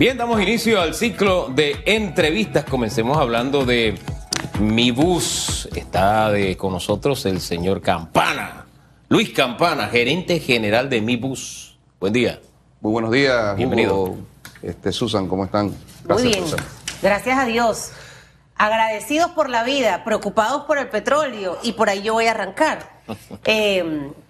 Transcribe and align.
Bien, 0.00 0.16
damos 0.16 0.40
inicio 0.40 0.80
al 0.80 0.94
ciclo 0.94 1.50
de 1.54 1.82
entrevistas. 1.84 2.64
Comencemos 2.64 3.18
hablando 3.18 3.66
de 3.66 3.98
mi 4.58 4.92
bus. 4.92 5.68
Está 5.76 6.30
de, 6.30 6.56
con 6.56 6.72
nosotros 6.72 7.26
el 7.26 7.38
señor 7.38 7.82
Campana, 7.82 8.64
Luis 9.10 9.28
Campana, 9.28 9.88
gerente 9.88 10.40
general 10.40 10.88
de 10.88 11.02
mi 11.02 11.16
bus. 11.16 11.76
Buen 12.00 12.14
día. 12.14 12.40
Muy 12.80 12.92
buenos 12.92 13.10
días. 13.10 13.54
Bienvenido. 13.58 13.94
Hugo, 13.94 14.18
este, 14.62 14.90
Susan, 14.90 15.28
¿cómo 15.28 15.44
están? 15.44 15.76
Muy 16.08 16.22
bien, 16.22 16.48
Susan. 16.48 16.64
gracias 17.02 17.38
a 17.38 17.44
Dios. 17.44 17.92
Agradecidos 18.56 19.32
por 19.32 19.50
la 19.50 19.64
vida, 19.64 20.02
preocupados 20.02 20.64
por 20.64 20.78
el 20.78 20.88
petróleo 20.88 21.58
y 21.62 21.72
por 21.72 21.90
ahí 21.90 22.00
yo 22.00 22.14
voy 22.14 22.24
a 22.24 22.30
arrancar. 22.30 23.02
Eh, 23.44 24.10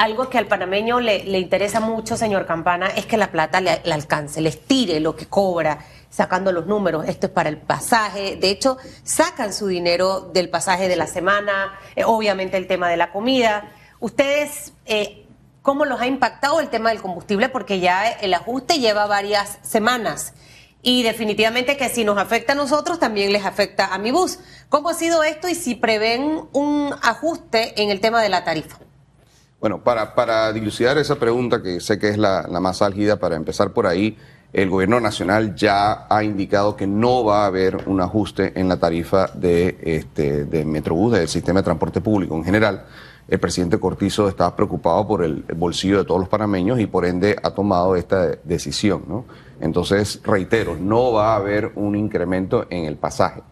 algo 0.00 0.30
que 0.30 0.38
al 0.38 0.46
panameño 0.46 0.98
le, 0.98 1.24
le 1.24 1.38
interesa 1.38 1.78
mucho, 1.78 2.16
señor 2.16 2.46
Campana, 2.46 2.86
es 2.86 3.04
que 3.04 3.18
la 3.18 3.30
plata 3.30 3.60
le, 3.60 3.82
le 3.84 3.92
alcance, 3.92 4.40
les 4.40 4.58
tire 4.64 4.98
lo 4.98 5.14
que 5.14 5.26
cobra, 5.26 5.78
sacando 6.08 6.52
los 6.52 6.66
números. 6.66 7.06
Esto 7.06 7.26
es 7.26 7.32
para 7.32 7.50
el 7.50 7.58
pasaje. 7.58 8.36
De 8.36 8.48
hecho, 8.48 8.78
sacan 9.04 9.52
su 9.52 9.66
dinero 9.66 10.22
del 10.32 10.48
pasaje 10.48 10.88
de 10.88 10.96
la 10.96 11.06
semana, 11.06 11.78
eh, 11.96 12.04
obviamente 12.04 12.56
el 12.56 12.66
tema 12.66 12.88
de 12.88 12.96
la 12.96 13.12
comida. 13.12 13.72
Ustedes, 14.00 14.72
eh, 14.86 15.26
¿cómo 15.60 15.84
los 15.84 16.00
ha 16.00 16.06
impactado 16.06 16.60
el 16.60 16.70
tema 16.70 16.88
del 16.88 17.02
combustible? 17.02 17.50
Porque 17.50 17.78
ya 17.78 18.08
el 18.10 18.32
ajuste 18.32 18.78
lleva 18.78 19.04
varias 19.06 19.58
semanas. 19.60 20.32
Y 20.80 21.02
definitivamente 21.02 21.76
que 21.76 21.90
si 21.90 22.04
nos 22.04 22.16
afecta 22.16 22.52
a 22.52 22.56
nosotros, 22.56 22.98
también 22.98 23.34
les 23.34 23.44
afecta 23.44 23.92
a 23.92 23.98
mi 23.98 24.12
bus. 24.12 24.38
¿Cómo 24.70 24.88
ha 24.88 24.94
sido 24.94 25.22
esto 25.24 25.46
y 25.46 25.54
si 25.54 25.74
prevén 25.74 26.48
un 26.54 26.94
ajuste 27.02 27.82
en 27.82 27.90
el 27.90 28.00
tema 28.00 28.22
de 28.22 28.30
la 28.30 28.44
tarifa? 28.44 28.78
Bueno, 29.60 29.84
para, 29.84 30.52
dilucidar 30.52 30.96
esa 30.96 31.16
pregunta, 31.16 31.62
que 31.62 31.80
sé 31.80 31.98
que 31.98 32.08
es 32.08 32.16
la, 32.16 32.46
la 32.48 32.60
más 32.60 32.80
álgida, 32.80 33.18
para 33.18 33.36
empezar 33.36 33.72
por 33.72 33.86
ahí, 33.86 34.16
el 34.52 34.68
gobierno 34.68 35.00
nacional 35.00 35.54
ya 35.54 36.06
ha 36.08 36.24
indicado 36.24 36.76
que 36.76 36.86
no 36.86 37.24
va 37.24 37.44
a 37.44 37.46
haber 37.46 37.86
un 37.86 38.00
ajuste 38.00 38.58
en 38.58 38.68
la 38.68 38.78
tarifa 38.78 39.26
de, 39.34 39.78
este, 39.82 40.44
de 40.44 40.64
Metrobús, 40.64 41.12
del 41.12 41.28
sistema 41.28 41.60
de 41.60 41.64
transporte 41.64 42.00
público 42.00 42.34
en 42.36 42.44
general. 42.44 42.86
El 43.28 43.38
presidente 43.38 43.78
Cortizo 43.78 44.28
está 44.28 44.56
preocupado 44.56 45.06
por 45.06 45.22
el 45.22 45.44
bolsillo 45.54 45.98
de 45.98 46.04
todos 46.04 46.20
los 46.20 46.28
panameños 46.28 46.80
y 46.80 46.86
por 46.86 47.04
ende 47.04 47.36
ha 47.40 47.50
tomado 47.50 47.94
esta 47.94 48.26
decisión. 48.42 49.04
¿no? 49.06 49.26
Entonces, 49.60 50.20
reitero, 50.24 50.74
no 50.74 51.12
va 51.12 51.34
a 51.34 51.36
haber 51.36 51.70
un 51.76 51.94
incremento 51.94 52.66
en 52.70 52.86
el 52.86 52.96
pasaje. 52.96 53.42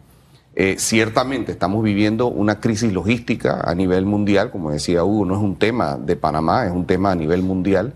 Eh, 0.61 0.75
ciertamente 0.77 1.53
estamos 1.53 1.85
viviendo 1.85 2.27
una 2.27 2.59
crisis 2.59 2.93
logística 2.93 3.61
a 3.63 3.77
nivel 3.77 4.07
mundial, 4.07 4.51
como 4.51 4.73
decía 4.73 5.05
Hugo, 5.05 5.25
no 5.25 5.37
es 5.37 5.41
un 5.41 5.55
tema 5.55 5.97
de 5.97 6.17
Panamá, 6.17 6.67
es 6.67 6.73
un 6.73 6.85
tema 6.85 7.13
a 7.13 7.15
nivel 7.15 7.45
mundial 7.45 7.95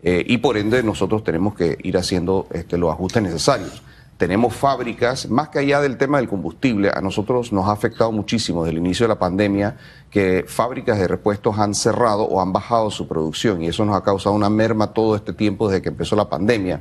eh, 0.00 0.22
y 0.24 0.38
por 0.38 0.56
ende 0.56 0.84
nosotros 0.84 1.24
tenemos 1.24 1.56
que 1.56 1.76
ir 1.82 1.96
haciendo 1.96 2.46
este, 2.52 2.78
los 2.78 2.92
ajustes 2.92 3.20
necesarios. 3.20 3.82
Tenemos 4.16 4.54
fábricas, 4.54 5.28
más 5.28 5.48
que 5.48 5.58
allá 5.58 5.80
del 5.80 5.98
tema 5.98 6.18
del 6.18 6.28
combustible, 6.28 6.88
a 6.94 7.00
nosotros 7.00 7.52
nos 7.52 7.66
ha 7.66 7.72
afectado 7.72 8.12
muchísimo 8.12 8.62
desde 8.62 8.78
el 8.78 8.86
inicio 8.86 9.04
de 9.04 9.08
la 9.08 9.18
pandemia 9.18 9.76
que 10.08 10.44
fábricas 10.46 11.00
de 11.00 11.08
repuestos 11.08 11.58
han 11.58 11.74
cerrado 11.74 12.22
o 12.22 12.40
han 12.40 12.52
bajado 12.52 12.92
su 12.92 13.08
producción 13.08 13.60
y 13.60 13.66
eso 13.66 13.84
nos 13.84 13.96
ha 13.96 14.04
causado 14.04 14.36
una 14.36 14.48
merma 14.48 14.92
todo 14.92 15.16
este 15.16 15.32
tiempo 15.32 15.68
desde 15.68 15.82
que 15.82 15.88
empezó 15.88 16.14
la 16.14 16.28
pandemia. 16.28 16.80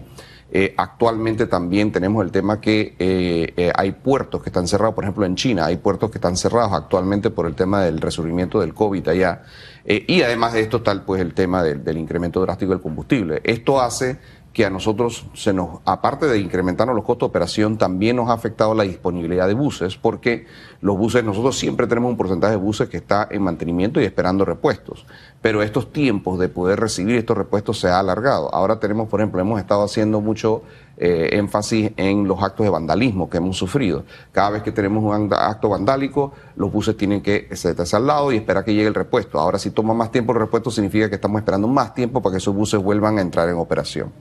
Eh, 0.55 0.71
actualmente 0.77 1.47
también 1.47 1.91
tenemos 1.91 2.23
el 2.23 2.31
tema 2.31 2.61
que 2.61 2.93
eh, 2.99 3.53
eh, 3.57 3.71
hay 3.75 3.91
puertos 3.91 4.43
que 4.43 4.49
están 4.49 4.67
cerrados, 4.67 4.93
por 4.93 5.03
ejemplo 5.03 5.25
en 5.25 5.35
China, 5.35 5.65
hay 5.65 5.77
puertos 5.77 6.11
que 6.11 6.19
están 6.19 6.37
cerrados 6.37 6.73
actualmente 6.73 7.31
por 7.31 7.47
el 7.47 7.55
tema 7.55 7.81
del 7.81 7.99
resurgimiento 7.99 8.59
del 8.59 8.75
COVID 8.75 9.07
allá. 9.07 9.41
Y 9.83 10.21
además 10.21 10.53
de 10.53 10.61
esto 10.61 10.77
está 10.77 11.03
pues, 11.03 11.21
el 11.21 11.33
tema 11.33 11.63
del 11.63 11.97
incremento 11.97 12.39
drástico 12.39 12.71
del 12.71 12.81
combustible. 12.81 13.41
Esto 13.43 13.81
hace 13.81 14.19
que 14.53 14.65
a 14.65 14.69
nosotros 14.69 15.25
se 15.33 15.51
nos, 15.51 15.79
aparte 15.83 16.27
de 16.27 16.37
incrementarnos 16.37 16.95
los 16.95 17.03
costos 17.03 17.27
de 17.27 17.31
operación, 17.31 17.77
también 17.79 18.15
nos 18.15 18.29
ha 18.29 18.33
afectado 18.33 18.75
la 18.75 18.83
disponibilidad 18.83 19.47
de 19.47 19.55
buses, 19.55 19.97
porque 19.97 20.45
los 20.79 20.95
buses, 20.95 21.23
nosotros 21.23 21.57
siempre 21.57 21.87
tenemos 21.87 22.11
un 22.11 22.17
porcentaje 22.17 22.51
de 22.51 22.57
buses 22.57 22.87
que 22.87 22.97
está 22.97 23.27
en 23.31 23.41
mantenimiento 23.41 23.99
y 23.99 24.03
esperando 24.03 24.45
repuestos, 24.45 25.07
pero 25.41 25.63
estos 25.63 25.91
tiempos 25.91 26.37
de 26.39 26.49
poder 26.49 26.79
recibir 26.79 27.15
estos 27.15 27.35
repuestos 27.35 27.79
se 27.79 27.87
ha 27.87 27.97
alargado. 27.99 28.53
Ahora 28.53 28.79
tenemos, 28.79 29.09
por 29.09 29.21
ejemplo, 29.21 29.41
hemos 29.41 29.59
estado 29.59 29.83
haciendo 29.83 30.21
mucho 30.21 30.61
eh, 30.97 31.29
énfasis 31.31 31.91
en 31.97 32.27
los 32.27 32.43
actos 32.43 32.65
de 32.65 32.69
vandalismo 32.69 33.27
que 33.27 33.37
hemos 33.37 33.57
sufrido. 33.57 34.03
Cada 34.31 34.51
vez 34.51 34.61
que 34.61 34.71
tenemos 34.71 35.03
un 35.03 35.33
acto 35.33 35.69
vandálico, 35.69 36.33
los 36.55 36.71
buses 36.71 36.95
tienen 36.95 37.21
que 37.21 37.49
sentarse 37.55 37.95
al 37.95 38.05
lado 38.05 38.31
y 38.31 38.37
esperar 38.37 38.63
que 38.63 38.75
llegue 38.75 38.87
el 38.87 38.93
repuesto. 38.93 39.39
Ahora, 39.39 39.57
si 39.57 39.71
toma 39.71 39.95
más 39.95 40.11
tiempo 40.11 40.33
el 40.33 40.39
repuesto, 40.39 40.69
significa 40.69 41.09
que 41.09 41.15
estamos 41.15 41.39
esperando 41.39 41.67
más 41.67 41.95
tiempo 41.95 42.21
para 42.21 42.33
que 42.33 42.37
esos 42.37 42.53
buses 42.53 42.79
vuelvan 42.79 43.17
a 43.17 43.21
entrar 43.21 43.49
en 43.49 43.55
operación. 43.55 44.11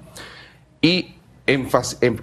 Y 0.82 1.14
em- 1.46 1.66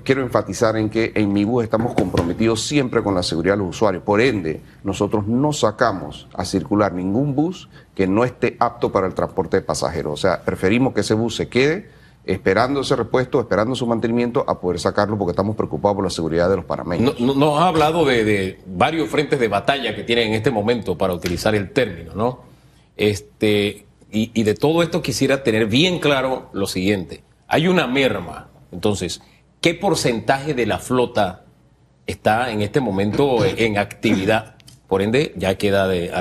quiero 0.03 0.21
enfatizar 0.21 0.77
en 0.77 0.89
que 0.89 1.11
en 1.15 1.33
mi 1.33 1.43
bus 1.45 1.63
estamos 1.63 1.93
comprometidos 1.93 2.61
siempre 2.61 3.01
con 3.01 3.15
la 3.15 3.23
seguridad 3.23 3.53
de 3.55 3.59
los 3.63 3.69
usuarios. 3.69 4.03
Por 4.03 4.21
ende, 4.21 4.61
nosotros 4.83 5.27
no 5.27 5.51
sacamos 5.53 6.27
a 6.33 6.45
circular 6.45 6.93
ningún 6.93 7.33
bus 7.35 7.69
que 7.95 8.05
no 8.05 8.23
esté 8.25 8.55
apto 8.59 8.91
para 8.91 9.07
el 9.07 9.13
transporte 9.13 9.57
de 9.57 9.61
pasajeros. 9.63 10.13
O 10.13 10.17
sea, 10.17 10.43
preferimos 10.43 10.93
que 10.93 11.01
ese 11.01 11.13
bus 11.13 11.35
se 11.35 11.47
quede 11.47 11.89
esperando 12.25 12.81
ese 12.81 12.95
repuesto, 12.95 13.39
esperando 13.39 13.73
su 13.75 13.87
mantenimiento, 13.87 14.43
a 14.47 14.59
poder 14.59 14.79
sacarlo 14.79 15.17
porque 15.17 15.31
estamos 15.31 15.55
preocupados 15.55 15.95
por 15.95 16.03
la 16.03 16.11
seguridad 16.11 16.47
de 16.49 16.57
los 16.57 16.65
panameños. 16.65 17.19
no- 17.19 17.33
Nos 17.33 17.59
ha 17.59 17.67
hablado 17.69 18.05
de, 18.05 18.59
varios 18.67 19.09
frentes 19.09 19.39
de 19.39 19.47
batalla 19.47 19.95
que 19.95 20.03
tienen 20.03 20.27
en 20.29 20.33
este 20.35 20.51
momento, 20.51 20.95
para 20.97 21.13
utilizar 21.13 21.55
el 21.55 21.71
término, 21.71 22.13
¿no? 22.13 22.41
Este, 22.97 23.85
y 24.11 24.43
de 24.43 24.53
todo 24.53 24.83
esto 24.83 25.01
quisiera 25.01 25.43
tener 25.43 25.65
bien 25.67 25.99
claro 25.99 26.49
lo 26.53 26.67
siguiente. 26.67 27.23
Hay 27.47 27.67
una 27.67 27.87
merma. 27.87 28.48
Entonces, 28.71 29.21
¿qué 29.61 29.73
porcentaje 29.73 30.53
de 30.53 30.65
la 30.65 30.79
flota 30.79 31.45
está 32.07 32.51
en 32.51 32.61
este 32.61 32.79
momento 32.79 33.43
en 33.45 33.77
actividad? 33.77 34.55
Por 34.87 35.01
ende, 35.01 35.33
ya 35.35 35.55
queda 35.55 35.87
de, 35.87 36.11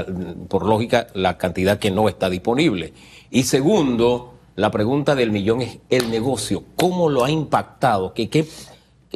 por 0.49 0.67
lógica 0.67 1.07
la 1.15 1.39
cantidad 1.39 1.79
que 1.79 1.91
no 1.91 2.09
está 2.09 2.29
disponible. 2.29 2.93
Y 3.31 3.45
segundo, 3.45 4.35
la 4.57 4.71
pregunta 4.71 5.15
del 5.15 5.31
millón 5.31 5.63
es 5.63 5.79
el 5.89 6.11
negocio. 6.11 6.65
¿Cómo 6.77 7.09
lo 7.09 7.25
ha 7.25 7.31
impactado? 7.31 8.13
¿Qué, 8.13 8.29
qué, 8.29 8.47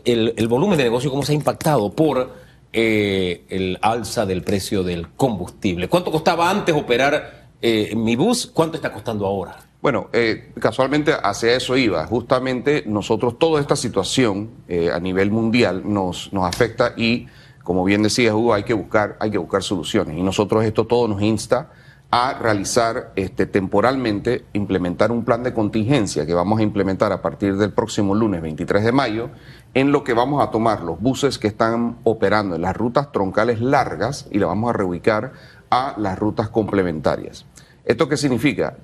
el, 0.05 0.33
el 0.37 0.49
volumen 0.49 0.79
de 0.79 0.85
negocio 0.85 1.11
cómo 1.11 1.23
se 1.23 1.33
ha 1.33 1.35
impactado 1.35 1.93
por 1.93 2.33
eh, 2.73 3.45
el 3.51 3.79
alza 3.83 4.25
del 4.25 4.43
precio 4.43 4.83
del 4.83 5.11
combustible? 5.11 5.89
¿Cuánto 5.89 6.11
costaba 6.11 6.49
antes 6.49 6.75
operar 6.75 7.49
eh, 7.61 7.93
mi 7.95 8.17
bus? 8.17 8.47
¿Cuánto 8.47 8.77
está 8.77 8.93
costando 8.93 9.27
ahora? 9.27 9.59
Bueno, 9.83 10.11
eh, 10.13 10.53
casualmente 10.61 11.13
hacia 11.13 11.57
eso 11.57 11.77
iba. 11.77 12.07
Justamente 12.07 12.85
nosotros, 12.87 13.37
toda 13.37 13.61
esta 13.61 13.75
situación 13.75 14.51
eh, 14.69 14.93
a 14.93 15.01
nivel 15.01 15.33
mundial 15.33 15.83
nos, 15.85 16.33
nos 16.33 16.45
afecta 16.45 16.93
y, 16.97 17.27
como 17.65 17.83
bien 17.83 18.05
decía 18.05 18.33
Hugo, 18.33 18.55
hay 18.55 18.63
que 18.63 18.75
buscar, 18.75 19.17
hay 19.19 19.33
que 19.33 19.39
buscar 19.39 19.65
soluciones. 19.65 20.17
Y 20.17 20.23
nosotros 20.23 20.65
esto 20.65 20.87
todo 20.87 21.09
nos 21.09 21.21
insta 21.21 21.73
a 22.13 22.35
realizar 22.35 23.13
este, 23.17 23.47
temporalmente, 23.47 24.45
implementar 24.53 25.11
un 25.11 25.25
plan 25.25 25.43
de 25.43 25.53
contingencia 25.53 26.27
que 26.27 26.35
vamos 26.35 26.61
a 26.61 26.63
implementar 26.63 27.11
a 27.11 27.21
partir 27.21 27.57
del 27.57 27.73
próximo 27.73 28.15
lunes 28.15 28.41
23 28.41 28.85
de 28.85 28.93
mayo, 28.93 29.31
en 29.75 29.91
lo 29.91 30.05
que 30.05 30.13
vamos 30.13 30.47
a 30.47 30.53
tomar 30.53 30.83
los 30.83 31.01
buses 31.01 31.41
que 31.41 31.49
están 31.49 31.97
operando 32.05 32.55
en 32.55 32.63
las 32.63 32.77
rutas 32.77 33.11
troncales 33.11 33.61
largas 33.61 34.29
y 34.31 34.39
la 34.39 34.47
vamos 34.47 34.71
a 34.71 34.75
reubicar 34.75 35.33
a 35.71 35.97
las 35.99 36.17
rutas 36.17 36.51
complementarias. 36.51 37.47
¿Esto 37.85 38.09
qué 38.09 38.17
significa? 38.17 38.77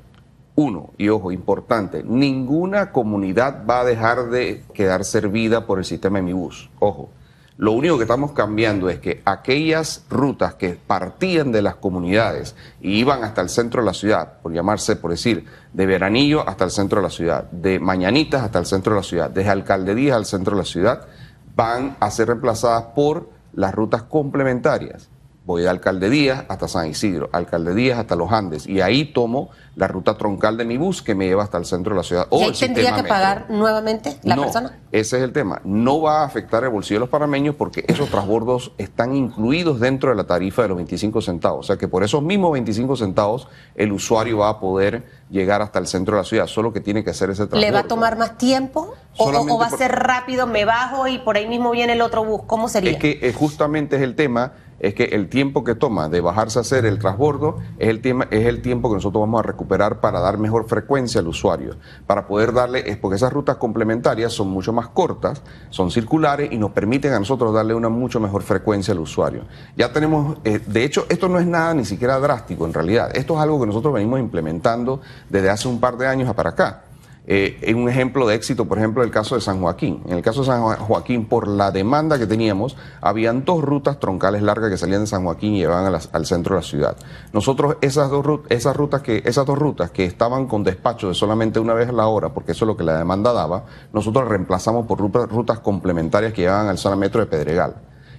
Uno, 0.61 0.91
y 0.99 1.09
ojo, 1.09 1.31
importante, 1.31 2.03
ninguna 2.03 2.91
comunidad 2.91 3.65
va 3.65 3.83
a 3.83 3.85
dejar 3.85 4.29
de 4.29 4.65
quedar 4.75 5.05
servida 5.05 5.67
por 5.67 5.79
el 5.79 5.85
sistema 5.85 6.19
de 6.19 6.25
mi 6.25 6.33
bus. 6.33 6.69
Ojo, 6.81 7.11
lo 7.59 7.71
único 7.71 7.97
que 7.97 8.03
estamos 8.03 8.33
cambiando 8.33 8.91
es 8.91 8.99
que 8.99 9.23
aquellas 9.25 10.05
rutas 10.11 10.55
que 10.55 10.71
partían 10.71 11.53
de 11.53 11.63
las 11.63 11.77
comunidades 11.77 12.57
y 12.81 12.99
iban 12.99 13.23
hasta 13.23 13.41
el 13.41 13.51
centro 13.51 13.83
de 13.83 13.87
la 13.87 13.95
ciudad, 13.95 14.41
por 14.43 14.53
llamarse, 14.53 14.97
por 14.97 15.13
decir, 15.13 15.45
de 15.73 15.87
Veranillo 15.87 16.43
hasta 16.49 16.65
el 16.65 16.73
centro 16.73 17.01
de 17.01 17.07
la 17.07 17.11
ciudad, 17.11 17.45
de 17.53 17.79
Mañanitas 17.79 18.43
hasta 18.43 18.59
el 18.59 18.67
centro 18.67 18.95
de 18.95 18.99
la 18.99 19.05
ciudad, 19.05 19.31
desde 19.31 19.51
Alcaldías 19.51 20.17
al 20.17 20.27
centro 20.27 20.57
de 20.57 20.63
la 20.63 20.67
ciudad, 20.67 21.07
van 21.55 21.97
a 22.01 22.11
ser 22.11 22.27
reemplazadas 22.27 22.83
por 22.97 23.31
las 23.53 23.73
rutas 23.73 24.03
complementarias. 24.03 25.09
Voy 25.49 25.63
de 25.63 25.71
Alcalde 25.71 26.11
Díaz 26.11 26.45
hasta 26.47 26.69
San 26.69 26.89
Isidro, 26.89 27.31
Alcalde 27.33 27.75
Díaz 27.75 27.99
hasta 27.99 28.15
Los 28.17 28.31
Andes, 28.33 28.67
y 28.67 28.83
ahí 28.83 29.07
tomo 29.07 29.49
la 29.77 29.89
ruta 29.89 30.15
troncal 30.19 30.59
de 30.59 30.67
mi 30.67 30.77
bus 30.77 31.01
que 31.01 31.15
me 31.15 31.27
lleva 31.27 31.43
hasta 31.43 31.57
el 31.57 31.65
centro 31.65 31.95
de 31.95 31.97
la 31.97 32.03
ciudad. 32.03 32.27
o 32.29 32.39
¿Y 32.41 32.43
ahí 32.43 32.53
tendría 32.53 32.91
que 32.91 32.97
metro. 32.97 33.09
pagar 33.09 33.47
nuevamente 33.49 34.19
la 34.25 34.37
no, 34.37 34.43
persona? 34.43 34.79
Ese 34.93 35.17
es 35.17 35.23
el 35.23 35.33
tema. 35.33 35.63
No 35.65 36.03
va 36.03 36.21
a 36.21 36.27
afectar 36.27 36.65
el 36.65 36.69
bolsillo 36.69 36.97
de 36.97 37.01
los 37.01 37.09
panameños 37.09 37.55
porque 37.55 37.83
esos 37.89 38.11
transbordos 38.11 38.73
están 38.77 39.17
incluidos 39.17 39.81
dentro 39.81 40.11
de 40.11 40.17
la 40.17 40.25
tarifa 40.25 40.61
de 40.61 40.69
los 40.69 40.77
25 40.77 41.23
centavos. 41.23 41.61
O 41.61 41.67
sea 41.67 41.79
que 41.79 41.89
por 41.89 42.05
esos 42.05 42.23
mismos 42.23 42.53
25 42.53 42.97
centavos 42.97 43.49
el 43.75 43.93
usuario 43.93 44.37
va 44.37 44.51
a 44.51 44.61
poder 44.61 45.05
llegar 45.31 45.63
hasta 45.63 45.79
el 45.79 45.87
centro 45.87 46.17
de 46.17 46.23
la 46.25 46.29
ciudad, 46.29 46.47
solo 46.47 46.75
que 46.75 46.81
tiene 46.81 47.03
que 47.03 47.09
hacer 47.09 47.31
ese 47.31 47.47
transbordo. 47.47 47.67
¿Le 47.67 47.71
va 47.71 47.81
a 47.81 47.89
tomar 47.89 48.19
más 48.19 48.37
tiempo? 48.37 48.93
¿O, 49.17 49.31
o 49.31 49.59
va 49.59 49.67
a 49.67 49.71
ser 49.71 49.93
rápido, 49.93 50.47
me 50.47 50.67
bajo 50.67 51.09
y 51.09 51.19
por 51.19 51.37
ahí 51.37 51.49
mismo 51.49 51.71
viene 51.71 51.95
el 51.95 52.03
otro 52.03 52.23
bus? 52.23 52.43
¿Cómo 52.47 52.69
sería? 52.69 52.91
Es 52.91 52.99
que 52.99 53.19
eh, 53.23 53.33
justamente 53.33 53.97
es 53.97 54.03
el 54.03 54.15
tema. 54.15 54.53
Es 54.81 54.95
que 54.95 55.05
el 55.05 55.29
tiempo 55.29 55.65
que 55.65 55.75
toma 55.75 56.09
de 56.09 56.21
bajarse 56.21 56.59
a 56.59 56.63
hacer 56.63 56.87
el 56.87 56.99
transbordo 56.99 57.59
es 57.79 57.89
el, 57.89 58.01
tema, 58.01 58.29
es 58.31 58.47
el 58.47 58.63
tiempo 58.63 58.89
que 58.89 58.95
nosotros 58.95 59.21
vamos 59.21 59.41
a 59.41 59.43
recuperar 59.43 60.01
para 60.01 60.21
dar 60.21 60.39
mejor 60.39 60.69
frecuencia 60.69 61.21
al 61.21 61.29
usuario, 61.29 61.77
para 62.07 62.27
poder 62.27 62.53
darle, 62.53 62.89
es 62.89 62.97
porque 62.97 63.17
esas 63.17 63.33
rutas 63.33 63.57
complementarias 63.57 64.33
son 64.33 64.49
mucho 64.49 64.73
más 64.73 64.89
cortas, 64.89 65.43
son 65.71 65.91
circulares 65.91 66.51
y 66.53 66.59
nos 66.59 66.71
permiten 66.71 67.13
a 67.13 67.19
nosotros 67.19 67.53
darle 67.53 67.75
una 67.75 67.89
mucho 67.89 68.21
mejor 68.21 68.43
frecuencia 68.43 68.93
al 68.93 69.01
usuario. 69.01 69.43
Ya 69.77 69.93
tenemos, 69.93 70.39
eh, 70.45 70.61
de 70.65 70.85
hecho, 70.85 71.07
esto 71.09 71.29
no 71.29 71.39
es 71.39 71.47
nada 71.47 71.75
ni 71.75 71.85
siquiera 71.85 72.19
drástico 72.19 72.67
en 72.67 72.73
realidad, 72.73 73.11
esto 73.15 73.35
es 73.35 73.41
algo 73.41 73.61
que 73.61 73.67
nosotros 73.67 73.95
venimos 73.95 74.21
implementando 74.21 75.01
desde 75.29 75.51
hace 75.51 75.69
un 75.69 75.81
par 75.81 75.97
de 75.97 76.07
años 76.07 76.33
para 76.35 76.51
acá. 76.51 76.83
Eh, 77.31 77.75
un 77.77 77.91
ejemplo 77.91 78.27
de 78.27 78.35
éxito, 78.35 78.65
por 78.65 78.79
ejemplo, 78.79 79.03
el 79.03 79.11
caso 79.11 79.35
de 79.35 79.43
San 79.43 79.61
Joaquín. 79.61 80.03
En 80.07 80.15
el 80.15 80.23
caso 80.23 80.41
de 80.41 80.47
San 80.47 80.63
Joaquín, 80.63 81.27
por 81.27 81.47
la 81.47 81.71
demanda 81.71 82.19
que 82.19 82.27
teníamos, 82.27 82.75
habían 83.03 83.45
dos 83.45 83.63
rutas 83.63 84.01
troncales 84.01 84.41
largas 84.41 84.71
que 84.71 84.79
salían 84.79 85.03
de 85.03 85.09
San 85.09 85.25
Joaquín 85.25 85.55
y 85.55 85.59
llevaban 85.59 85.95
al 86.11 86.27
centro 86.27 86.55
de 86.55 86.63
la 86.63 86.67
ciudad. 86.67 86.97
Nosotros 87.35 87.77
esas 87.83 88.09
dos, 88.09 88.41
esas, 88.49 88.75
rutas 88.75 89.03
que, 89.03 89.23
esas 89.27 89.45
dos 89.45 89.59
rutas 89.59 89.91
que 89.91 90.07
estaban 90.07 90.47
con 90.47 90.65
despacho 90.65 91.09
de 91.09 91.15
solamente 91.15 91.61
una 91.61 91.75
vez 91.75 91.91
a 91.91 91.93
la 91.93 92.07
hora, 92.07 92.33
porque 92.33 92.53
eso 92.53 92.65
es 92.65 92.67
lo 92.67 92.79
que 92.79 92.85
la 92.85 92.97
demanda 92.97 93.35
daba, 93.35 93.67
nosotros 93.93 94.27
reemplazamos 94.27 94.87
por 94.87 94.99
rutas, 94.99 95.29
rutas 95.29 95.59
complementarias 95.59 96.33
que 96.33 96.43
llevaban 96.43 96.69
al 96.69 96.79
zona 96.79 96.97
metro 96.97 97.21
de 97.21 97.27
Pedregal. 97.27 97.77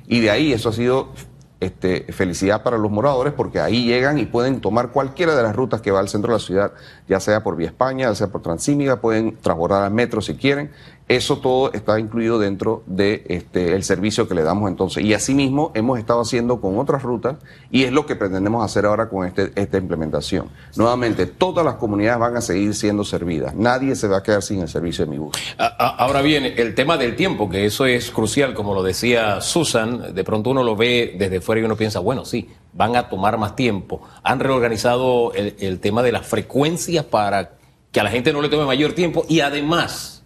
Y 0.08 0.20
de 0.20 0.30
ahí 0.30 0.54
eso 0.54 0.70
ha 0.70 0.74
sido 0.74 1.10
este, 1.60 2.12
felicidad 2.12 2.64
para 2.64 2.78
los 2.78 2.90
moradores 2.90 3.34
porque 3.34 3.60
ahí 3.60 3.86
llegan 3.86 4.18
y 4.18 4.26
pueden 4.26 4.62
tomar 4.62 4.90
cualquiera 4.92 5.36
de 5.36 5.44
las 5.44 5.56
rutas 5.56 5.82
que 5.82 5.92
va 5.92 6.00
al 6.00 6.10
centro 6.10 6.32
de 6.32 6.40
la 6.40 6.44
ciudad, 6.44 6.72
ya 7.08 7.20
sea 7.20 7.44
por 7.44 7.56
Vía 7.56 7.68
España, 7.68 8.08
ya 8.08 8.16
sea 8.16 8.28
por 8.28 8.42
Transímiga, 8.42 9.02
pueden 9.02 9.38
transbordar 9.38 9.84
al 9.84 9.92
metro 9.92 10.22
si 10.22 10.36
quieren 10.36 10.72
eso 11.10 11.40
todo 11.40 11.74
está 11.74 12.00
incluido 12.00 12.38
dentro 12.38 12.84
de 12.86 13.24
este, 13.30 13.74
el 13.74 13.84
servicio 13.84 14.28
que 14.28 14.36
le 14.36 14.44
damos 14.44 14.70
entonces. 14.70 15.04
Y 15.04 15.16
asimismo 15.16 15.72
hemos 15.74 15.98
estado 15.98 16.22
haciendo 16.22 16.62
con 16.62 16.78
otras 16.78 17.02
rutas 17.02 17.38
y 17.72 17.84
es 17.84 17.92
lo 17.92 18.06
que 18.06 18.16
pretendemos 18.16 18.64
hacer 18.64 18.86
ahora 18.86 19.10
con 19.10 19.26
este, 19.26 19.52
esta 19.56 19.80
implementación. 19.80 20.50
Nuevamente, 20.76 21.26
todas 21.26 21.66
las 21.66 21.76
comunidades 21.76 22.20
van 22.20 22.38
a 22.38 22.42
seguir 22.42 22.76
siendo 22.76 23.04
servidas. 23.04 23.56
Nadie 23.56 23.96
se 23.96 24.08
va 24.08 24.18
a 24.18 24.24
quedar 24.24 24.44
sin 24.44 24.62
el 24.62 24.68
servicio 24.68 25.04
de 25.04 25.10
mi 25.10 25.18
bus. 25.18 25.36
Ahora 25.58 26.22
bien, 26.22 26.46
el 26.46 26.76
tema 26.76 26.96
del 26.96 27.16
tiempo, 27.16 27.50
que 27.50 27.66
eso 27.66 27.88
es 27.88 28.12
crucial, 28.12 28.54
como 28.54 28.76
lo 28.76 28.84
decía 28.84 29.42
Susan, 29.42 30.14
de 30.14 30.24
pronto 30.24 30.52
uno 30.52 30.64
lo 30.64 30.76
ve 30.76 31.16
desde 31.18 31.42
fuera 31.50 31.62
y 31.62 31.64
uno 31.64 31.76
piensa, 31.76 31.98
bueno, 31.98 32.26
sí, 32.26 32.48
van 32.74 32.96
a 32.96 33.10
tomar 33.10 33.40
más 33.40 33.56
tiempo. 33.56 34.04
Han 34.22 34.40
reorganizado 34.40 35.34
el, 35.34 35.80
tema 35.80 36.04
de 36.04 36.12
las 36.12 36.28
frecuencias 36.28 37.04
para 37.06 37.54
que 37.92 38.00
a 38.00 38.04
la 38.04 38.12
gente 38.12 38.32
no 38.32 38.44
le 38.44 38.50
tome 38.50 38.66
mayor 38.66 38.94
tiempo 38.94 39.26
y 39.28 39.40
además 39.40 40.24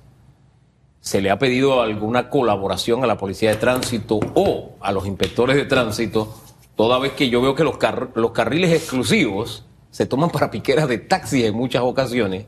se 1.00 1.22
le 1.22 1.32
ha 1.32 1.40
pedido 1.40 1.82
alguna 1.82 2.30
colaboración 2.30 3.06
a 3.06 3.08
la 3.08 3.18
policía 3.18 3.52
de 3.52 3.56
tránsito 3.56 4.20
o 4.34 4.76
a 4.82 4.92
los 4.92 5.08
inspectores 5.08 5.56
de 5.56 5.64
tránsito, 5.64 6.36
toda 6.76 7.00
vez 7.00 7.14
que 7.14 7.30
yo 7.30 7.42
veo 7.42 7.56
que 7.56 7.64
los, 7.64 7.78
los 8.16 8.32
carriles 8.32 8.74
exclusivos 8.74 9.64
se 9.92 10.06
toman 10.06 10.30
para 10.30 10.52
piqueras 10.52 10.90
de 10.90 10.98
taxis 10.98 11.46
en 11.46 11.56
muchas 11.56 11.84
ocasiones 11.84 12.48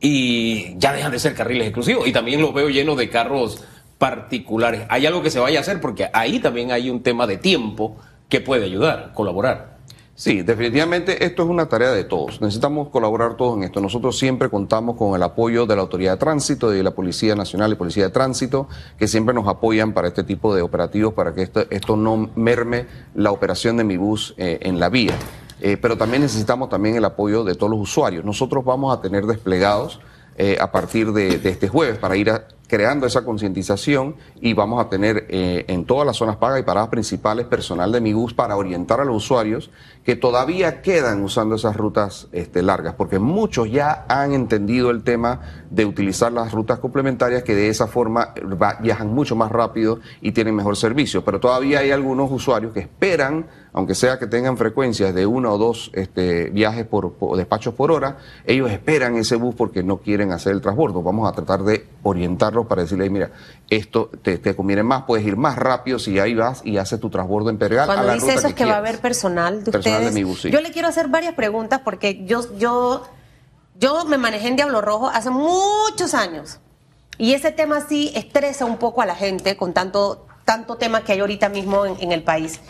y 0.00 0.76
ya 0.78 0.92
dejan 0.92 1.12
de 1.12 1.20
ser 1.20 1.36
carriles 1.36 1.68
exclusivos. 1.68 2.08
Y 2.08 2.12
también 2.12 2.40
los 2.40 2.52
veo 2.52 2.70
llenos 2.70 2.96
de 2.96 3.08
carros 3.08 3.62
particulares. 4.00 4.86
¿Hay 4.88 5.04
algo 5.04 5.22
que 5.22 5.30
se 5.30 5.38
vaya 5.38 5.58
a 5.58 5.60
hacer? 5.60 5.78
Porque 5.78 6.08
ahí 6.14 6.40
también 6.40 6.72
hay 6.72 6.88
un 6.88 7.02
tema 7.02 7.26
de 7.26 7.36
tiempo 7.36 7.98
que 8.30 8.40
puede 8.40 8.64
ayudar, 8.64 9.12
colaborar. 9.12 9.76
Sí, 10.14 10.40
definitivamente 10.40 11.26
esto 11.26 11.42
es 11.42 11.50
una 11.50 11.68
tarea 11.68 11.90
de 11.92 12.04
todos. 12.04 12.40
Necesitamos 12.40 12.88
colaborar 12.88 13.36
todos 13.36 13.58
en 13.58 13.64
esto. 13.64 13.78
Nosotros 13.82 14.18
siempre 14.18 14.48
contamos 14.48 14.96
con 14.96 15.14
el 15.14 15.22
apoyo 15.22 15.66
de 15.66 15.76
la 15.76 15.82
Autoridad 15.82 16.12
de 16.12 16.16
Tránsito, 16.16 16.70
de 16.70 16.82
la 16.82 16.92
Policía 16.92 17.34
Nacional 17.34 17.72
y 17.72 17.74
Policía 17.74 18.04
de 18.04 18.10
Tránsito, 18.10 18.68
que 18.98 19.06
siempre 19.06 19.34
nos 19.34 19.46
apoyan 19.46 19.92
para 19.92 20.08
este 20.08 20.24
tipo 20.24 20.54
de 20.54 20.62
operativos, 20.62 21.12
para 21.12 21.34
que 21.34 21.42
esto, 21.42 21.96
no 21.96 22.30
merme 22.36 22.86
la 23.14 23.32
operación 23.32 23.76
de 23.76 23.84
mi 23.84 23.98
bus 23.98 24.34
eh, 24.38 24.60
en 24.62 24.80
la 24.80 24.88
vía. 24.88 25.14
Eh, 25.60 25.76
pero 25.76 25.98
también 25.98 26.22
necesitamos 26.22 26.70
también 26.70 26.96
el 26.96 27.04
apoyo 27.04 27.44
de 27.44 27.54
todos 27.54 27.70
los 27.70 27.80
usuarios. 27.80 28.24
Nosotros 28.24 28.64
vamos 28.64 28.96
a 28.96 29.02
tener 29.02 29.26
desplegados 29.26 30.00
eh, 30.36 30.56
a 30.58 30.72
partir 30.72 31.12
de, 31.12 31.38
de 31.38 31.50
este 31.50 31.68
jueves 31.68 31.98
para 31.98 32.16
ir 32.16 32.30
a 32.30 32.46
creando 32.70 33.04
esa 33.04 33.24
concientización 33.24 34.14
y 34.40 34.54
vamos 34.54 34.80
a 34.80 34.88
tener 34.88 35.26
eh, 35.28 35.64
en 35.66 35.84
todas 35.84 36.06
las 36.06 36.16
zonas 36.16 36.36
pagas 36.36 36.60
y 36.60 36.62
paradas 36.62 36.88
principales 36.88 37.46
personal 37.46 37.90
de 37.90 38.00
mi 38.00 38.12
bus 38.12 38.32
para 38.32 38.56
orientar 38.56 39.00
a 39.00 39.04
los 39.04 39.16
usuarios 39.16 39.72
que 40.04 40.14
todavía 40.14 40.80
quedan 40.80 41.24
usando 41.24 41.56
esas 41.56 41.76
rutas 41.76 42.28
este, 42.30 42.62
largas, 42.62 42.94
porque 42.94 43.18
muchos 43.18 43.70
ya 43.72 44.06
han 44.08 44.32
entendido 44.32 44.90
el 44.90 45.02
tema 45.02 45.40
de 45.68 45.84
utilizar 45.84 46.30
las 46.30 46.52
rutas 46.52 46.78
complementarias 46.78 47.42
que 47.42 47.56
de 47.56 47.68
esa 47.68 47.88
forma 47.88 48.34
viajan 48.80 49.12
mucho 49.12 49.34
más 49.34 49.50
rápido 49.50 49.98
y 50.20 50.30
tienen 50.30 50.54
mejor 50.54 50.76
servicio, 50.76 51.24
pero 51.24 51.40
todavía 51.40 51.80
hay 51.80 51.90
algunos 51.90 52.30
usuarios 52.30 52.72
que 52.72 52.80
esperan 52.80 53.46
aunque 53.72 53.94
sea 53.94 54.18
que 54.18 54.26
tengan 54.26 54.56
frecuencias 54.56 55.14
de 55.14 55.26
uno 55.26 55.52
o 55.52 55.58
dos 55.58 55.90
este, 55.94 56.50
viajes 56.50 56.86
por, 56.86 57.16
despachos 57.36 57.74
por 57.74 57.92
hora, 57.92 58.18
ellos 58.44 58.70
esperan 58.70 59.16
ese 59.16 59.36
bus 59.36 59.54
porque 59.54 59.82
no 59.82 59.98
quieren 59.98 60.32
hacer 60.32 60.52
el 60.52 60.60
transbordo. 60.60 61.02
Vamos 61.02 61.28
a 61.28 61.32
tratar 61.32 61.62
de 61.62 61.86
orientarlos 62.02 62.59
para 62.66 62.82
decirles, 62.82 63.10
mira, 63.10 63.30
esto 63.68 64.10
te, 64.22 64.38
te, 64.38 64.54
conviene 64.54 64.82
más, 64.82 65.04
puedes 65.04 65.26
ir 65.26 65.36
más 65.36 65.56
rápido 65.56 65.98
si 65.98 66.18
ahí 66.18 66.34
vas 66.34 66.62
y 66.64 66.78
haces 66.78 67.00
tu 67.00 67.10
transbordo 67.10 67.50
en 67.50 67.58
Pedregal. 67.58 67.86
Cuando 67.86 68.12
dice 68.12 68.34
eso 68.34 68.48
es 68.48 68.54
que 68.54 68.64
va 68.64 68.74
a 68.74 68.78
haber 68.78 68.98
personal 68.98 69.64
de 69.64 69.70
ustedes. 69.70 70.06
De 70.06 70.10
mi 70.12 70.24
bus, 70.24 70.42
Yo 70.42 70.60
le 70.60 70.70
quiero 70.70 70.88
hacer 70.88 71.08
varias 71.08 71.34
preguntas 71.34 71.80
porque 71.84 72.24
yo, 72.24 72.42
yo, 72.56 73.06
yo 73.78 74.04
me 74.04 74.18
manejé 74.18 74.48
en 74.48 74.56
Diablo 74.56 74.80
Rojo 74.80 75.08
hace 75.08 75.30
muchos 75.30 76.14
años. 76.14 76.60
Y 77.18 77.34
ese 77.34 77.52
tema 77.52 77.80
sí 77.86 78.12
estresa 78.14 78.64
un 78.64 78.78
poco 78.78 79.02
a 79.02 79.06
la 79.06 79.14
gente 79.14 79.56
con 79.56 79.74
tanto, 79.74 80.26
tanto 80.44 80.76
tema 80.76 81.04
que 81.04 81.12
hay 81.12 81.20
ahorita 81.20 81.48
mismo 81.48 81.84
en 81.84 82.12
el 82.12 82.22
país 82.22 82.60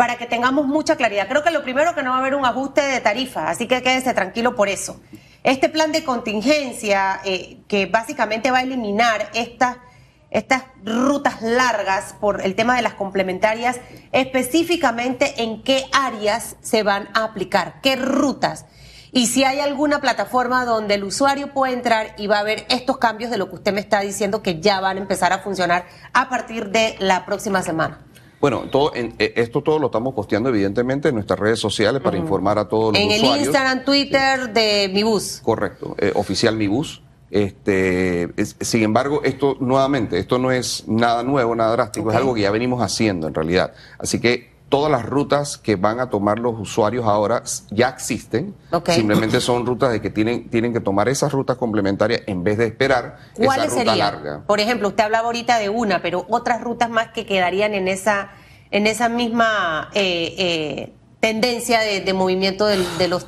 para 0.00 0.16
que 0.16 0.24
tengamos 0.24 0.66
mucha 0.66 0.96
claridad. 0.96 1.28
Creo 1.28 1.42
que 1.42 1.50
lo 1.50 1.62
primero 1.62 1.94
que 1.94 2.02
no 2.02 2.08
va 2.08 2.16
a 2.16 2.20
haber 2.20 2.34
un 2.34 2.46
ajuste 2.46 2.80
de 2.80 3.02
tarifa, 3.02 3.50
así 3.50 3.68
que 3.68 3.82
quédese 3.82 4.14
tranquilo 4.14 4.56
por 4.56 4.70
eso. 4.70 4.98
Este 5.42 5.70
plan 5.70 5.90
de 5.90 6.04
contingencia 6.04 7.20
eh, 7.24 7.62
que 7.66 7.86
básicamente 7.86 8.50
va 8.50 8.58
a 8.58 8.62
eliminar 8.62 9.30
estas, 9.32 9.78
estas 10.30 10.64
rutas 10.84 11.40
largas 11.40 12.14
por 12.20 12.42
el 12.44 12.54
tema 12.54 12.76
de 12.76 12.82
las 12.82 12.94
complementarias, 12.94 13.80
específicamente 14.12 15.42
en 15.42 15.62
qué 15.62 15.86
áreas 15.92 16.56
se 16.60 16.82
van 16.82 17.08
a 17.14 17.24
aplicar, 17.24 17.80
qué 17.80 17.96
rutas. 17.96 18.66
Y 19.12 19.26
si 19.26 19.42
hay 19.42 19.60
alguna 19.60 20.00
plataforma 20.00 20.64
donde 20.64 20.94
el 20.94 21.04
usuario 21.04 21.52
puede 21.52 21.72
entrar 21.72 22.14
y 22.18 22.26
va 22.26 22.38
a 22.38 22.44
ver 22.44 22.66
estos 22.68 22.98
cambios 22.98 23.30
de 23.30 23.38
lo 23.38 23.48
que 23.48 23.56
usted 23.56 23.72
me 23.72 23.80
está 23.80 24.00
diciendo 24.00 24.42
que 24.42 24.60
ya 24.60 24.78
van 24.80 24.98
a 24.98 25.00
empezar 25.00 25.32
a 25.32 25.38
funcionar 25.38 25.86
a 26.12 26.28
partir 26.28 26.68
de 26.68 26.96
la 27.00 27.24
próxima 27.24 27.62
semana. 27.62 28.06
Bueno, 28.40 28.62
todo, 28.70 28.94
en, 28.94 29.14
eh, 29.18 29.34
esto 29.36 29.62
todo 29.62 29.78
lo 29.78 29.86
estamos 29.86 30.14
posteando 30.14 30.48
evidentemente 30.48 31.10
en 31.10 31.14
nuestras 31.14 31.38
redes 31.38 31.58
sociales 31.58 32.00
para 32.00 32.16
informar 32.16 32.58
a 32.58 32.68
todos 32.68 32.94
los 32.94 33.02
usuarios. 33.02 33.22
En 33.22 33.34
el 33.34 33.40
Instagram, 33.40 33.84
Twitter 33.84 34.52
de 34.52 34.90
Mi 34.92 35.02
Bus. 35.02 35.40
Correcto, 35.42 35.94
eh, 35.98 36.12
oficial 36.14 36.56
Mi 36.56 36.66
Bus. 36.66 37.02
Este, 37.30 38.28
sin 38.60 38.82
embargo, 38.82 39.20
esto 39.22 39.56
nuevamente, 39.60 40.18
esto 40.18 40.38
no 40.38 40.50
es 40.50 40.84
nada 40.88 41.22
nuevo, 41.22 41.54
nada 41.54 41.70
drástico, 41.72 42.10
es 42.10 42.16
algo 42.16 42.34
que 42.34 42.40
ya 42.40 42.50
venimos 42.50 42.82
haciendo 42.82 43.28
en 43.28 43.34
realidad. 43.34 43.72
Así 43.98 44.20
que 44.20 44.49
todas 44.70 44.90
las 44.90 45.04
rutas 45.04 45.58
que 45.58 45.76
van 45.76 46.00
a 46.00 46.08
tomar 46.08 46.38
los 46.38 46.58
usuarios 46.58 47.04
ahora 47.04 47.42
ya 47.70 47.88
existen. 47.88 48.54
Simplemente 48.86 49.40
son 49.40 49.66
rutas 49.66 49.90
de 49.90 50.00
que 50.00 50.10
tienen, 50.10 50.48
tienen 50.48 50.72
que 50.72 50.80
tomar 50.80 51.08
esas 51.08 51.32
rutas 51.32 51.58
complementarias 51.58 52.22
en 52.26 52.44
vez 52.44 52.56
de 52.56 52.66
esperar 52.66 53.18
esa 53.36 53.66
ruta 53.66 53.96
larga. 53.96 54.42
Por 54.46 54.60
ejemplo, 54.60 54.88
usted 54.88 55.04
hablaba 55.04 55.26
ahorita 55.26 55.58
de 55.58 55.68
una, 55.68 56.00
pero 56.00 56.24
otras 56.30 56.62
rutas 56.62 56.88
más 56.88 57.08
que 57.08 57.26
quedarían 57.26 57.74
en 57.74 57.88
esa, 57.88 58.30
en 58.70 58.86
esa 58.86 59.08
misma 59.08 59.90
eh, 59.92 60.34
eh, 60.38 60.92
tendencia 61.18 61.80
de, 61.80 62.14
movimiento 62.14 62.66
de 62.66 63.08
los 63.08 63.26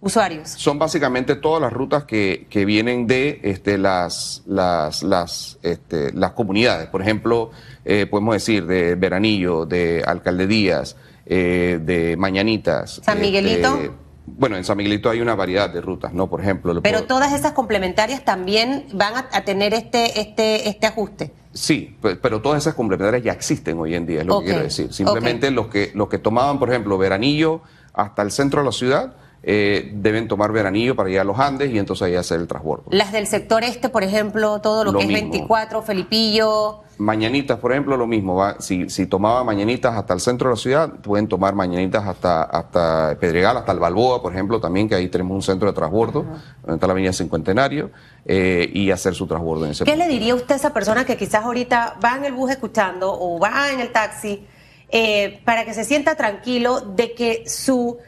usuarios. 0.00 0.50
Son 0.50 0.78
básicamente 0.78 1.36
todas 1.36 1.60
las 1.60 1.72
rutas 1.72 2.04
que, 2.04 2.46
que 2.50 2.64
vienen 2.64 3.06
de 3.06 3.40
este, 3.42 3.78
las, 3.78 4.42
las, 4.46 5.02
las, 5.02 5.58
este, 5.62 6.12
las 6.12 6.32
comunidades. 6.32 6.88
Por 6.88 7.02
ejemplo, 7.02 7.50
eh, 7.84 8.06
podemos 8.06 8.34
decir 8.34 8.66
de 8.66 8.94
Veranillo, 8.94 9.66
de 9.66 10.02
Alcalde 10.06 10.46
Díaz, 10.46 10.96
eh, 11.26 11.80
de 11.82 12.16
Mañanitas. 12.16 13.00
¿San 13.04 13.20
Miguelito? 13.20 13.76
Este, 13.76 13.90
bueno, 14.26 14.56
en 14.56 14.64
San 14.64 14.76
Miguelito 14.76 15.08
hay 15.08 15.20
una 15.20 15.34
variedad 15.34 15.70
de 15.70 15.80
rutas, 15.80 16.12
¿no? 16.12 16.28
Por 16.28 16.40
ejemplo. 16.40 16.82
Pero 16.82 17.04
todas 17.04 17.32
esas 17.32 17.52
complementarias 17.52 18.24
también 18.24 18.86
van 18.92 19.14
a, 19.30 19.44
tener 19.44 19.72
este, 19.72 20.20
este, 20.20 20.68
este 20.68 20.86
ajuste. 20.86 21.32
Sí, 21.52 21.96
pero 22.20 22.42
todas 22.42 22.62
esas 22.62 22.74
complementarias 22.74 23.24
ya 23.24 23.32
existen 23.32 23.78
hoy 23.78 23.94
en 23.94 24.04
día, 24.04 24.20
es 24.20 24.26
lo 24.26 24.40
que 24.40 24.46
quiero 24.46 24.62
decir. 24.62 24.92
Simplemente 24.92 25.50
los 25.50 25.68
que 25.68 25.90
los 25.94 26.08
que 26.08 26.18
tomaban, 26.18 26.58
por 26.58 26.68
ejemplo, 26.68 26.98
Veranillo 26.98 27.62
hasta 27.94 28.22
el 28.22 28.30
centro 28.30 28.60
de 28.60 28.66
la 28.66 28.72
ciudad, 28.72 29.14
eh, 29.48 29.92
deben 29.94 30.26
tomar 30.26 30.50
veranillo 30.50 30.96
para 30.96 31.08
ir 31.08 31.20
a 31.20 31.24
los 31.24 31.38
Andes 31.38 31.72
y 31.72 31.78
entonces 31.78 32.08
ahí 32.08 32.16
hacer 32.16 32.40
el 32.40 32.48
transbordo. 32.48 32.86
Las 32.90 33.12
del 33.12 33.28
sector 33.28 33.62
este, 33.62 33.88
por 33.88 34.02
ejemplo, 34.02 34.60
todo 34.60 34.82
lo, 34.82 34.92
que 34.98 35.04
es 35.04 35.12
24, 35.12 35.82
Felipillo. 35.82 36.80
Mañanitas, 36.98 37.58
por 37.60 37.70
ejemplo, 37.70 37.96
lo 37.96 38.08
mismo. 38.08 38.34
Va, 38.34 38.56
si, 38.60 38.90
si 38.90 39.06
tomaba 39.06 39.44
mañanitas 39.44 39.94
hasta 39.94 40.14
el 40.14 40.20
centro 40.20 40.48
de 40.48 40.56
la 40.56 40.60
ciudad, 40.60 40.92
pueden 40.94 41.28
tomar 41.28 41.54
mañanitas 41.54 42.04
hasta, 42.06 42.42
hasta 42.42 43.16
Pedregal, 43.20 43.56
hasta 43.56 43.70
el 43.70 43.78
Balboa, 43.78 44.20
por 44.20 44.32
ejemplo, 44.32 44.60
también, 44.60 44.88
que 44.88 44.96
ahí 44.96 45.08
tenemos 45.08 45.34
un 45.34 45.42
centro 45.42 45.68
de 45.68 45.74
transbordo, 45.74 46.24
donde 46.62 46.74
está 46.74 46.86
la 46.88 46.92
avenida 46.94 47.12
Cincuentenario, 47.12 47.90
eh, 48.24 48.68
y 48.72 48.90
hacer 48.90 49.14
su 49.14 49.26
transbordo 49.26 49.64
en 49.66 49.70
ese 49.70 49.84
¿Qué 49.84 49.96
le 49.96 50.08
diría 50.08 50.34
usted 50.34 50.54
a 50.54 50.56
esa 50.56 50.74
persona 50.74 51.04
que 51.06 51.16
quizás 51.16 51.44
ahorita 51.44 51.98
va 52.04 52.16
en 52.16 52.24
el 52.24 52.32
bus 52.32 52.50
escuchando 52.50 53.12
o 53.12 53.38
va 53.38 53.70
en 53.70 53.78
el 53.78 53.92
taxi? 53.92 54.44
eh, 54.88 55.40
para 55.44 55.64
que 55.64 55.74
se 55.74 55.84
sienta 55.84 56.14
tranquilo 56.14 56.80
de 56.80 57.14
que 57.14 57.48
su, 57.48 57.98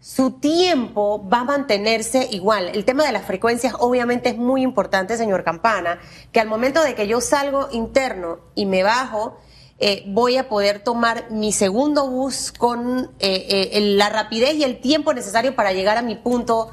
su 0.00 0.32
tiempo 0.32 1.28
va 1.28 1.40
a 1.40 1.44
mantenerse 1.44 2.28
igual. 2.30 2.70
El 2.74 2.84
tema 2.84 3.04
de 3.04 3.12
las 3.12 3.24
frecuencias 3.24 3.74
obviamente 3.78 4.28
es 4.28 4.36
muy 4.36 4.62
importante, 4.62 5.16
señor 5.16 5.44
Campana, 5.44 5.98
que 6.32 6.40
al 6.40 6.48
momento 6.48 6.82
de 6.82 6.94
que 6.94 7.08
yo 7.08 7.20
salgo 7.20 7.68
interno 7.72 8.38
y 8.54 8.66
me 8.66 8.82
bajo, 8.82 9.38
eh, 9.80 10.04
voy 10.06 10.36
a 10.36 10.48
poder 10.48 10.80
tomar 10.80 11.30
mi 11.30 11.52
segundo 11.52 12.08
bus 12.08 12.52
con 12.52 13.12
eh, 13.20 13.70
eh, 13.72 13.80
la 13.80 14.08
rapidez 14.08 14.54
y 14.54 14.64
el 14.64 14.80
tiempo 14.80 15.14
necesario 15.14 15.54
para 15.54 15.72
llegar 15.72 15.96
a 15.96 16.02
mi 16.02 16.16
punto 16.16 16.70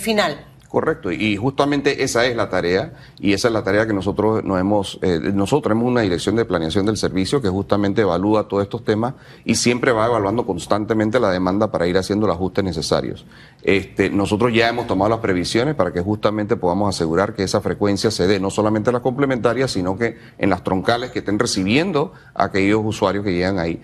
final. 0.00 0.44
Correcto, 0.68 1.10
y 1.10 1.34
justamente 1.36 2.02
esa 2.02 2.26
es 2.26 2.36
la 2.36 2.50
tarea, 2.50 2.92
y 3.18 3.32
esa 3.32 3.48
es 3.48 3.54
la 3.54 3.64
tarea 3.64 3.86
que 3.86 3.94
nosotros 3.94 4.44
nos 4.44 4.60
hemos, 4.60 4.98
eh, 5.00 5.18
nosotros 5.32 5.62
tenemos 5.62 5.90
una 5.90 6.02
dirección 6.02 6.36
de 6.36 6.44
planeación 6.44 6.84
del 6.84 6.98
servicio 6.98 7.40
que 7.40 7.48
justamente 7.48 8.02
evalúa 8.02 8.48
todos 8.48 8.64
estos 8.64 8.84
temas 8.84 9.14
y 9.46 9.54
siempre 9.54 9.92
va 9.92 10.04
evaluando 10.04 10.44
constantemente 10.44 11.20
la 11.20 11.30
demanda 11.30 11.70
para 11.70 11.86
ir 11.86 11.96
haciendo 11.96 12.26
los 12.26 12.36
ajustes 12.36 12.64
necesarios. 12.64 13.24
Este, 13.62 14.10
nosotros 14.10 14.52
ya 14.52 14.68
hemos 14.68 14.86
tomado 14.86 15.08
las 15.08 15.20
previsiones 15.20 15.74
para 15.74 15.90
que 15.90 16.02
justamente 16.02 16.54
podamos 16.56 16.94
asegurar 16.94 17.34
que 17.34 17.44
esa 17.44 17.62
frecuencia 17.62 18.10
se 18.10 18.26
dé 18.26 18.38
no 18.38 18.50
solamente 18.50 18.90
en 18.90 18.94
las 18.94 19.02
complementarias, 19.02 19.70
sino 19.70 19.96
que 19.96 20.18
en 20.36 20.50
las 20.50 20.64
troncales 20.64 21.12
que 21.12 21.20
estén 21.20 21.38
recibiendo 21.38 22.12
aquellos 22.34 22.82
usuarios 22.84 23.24
que 23.24 23.32
llegan 23.32 23.58
ahí 23.58 23.80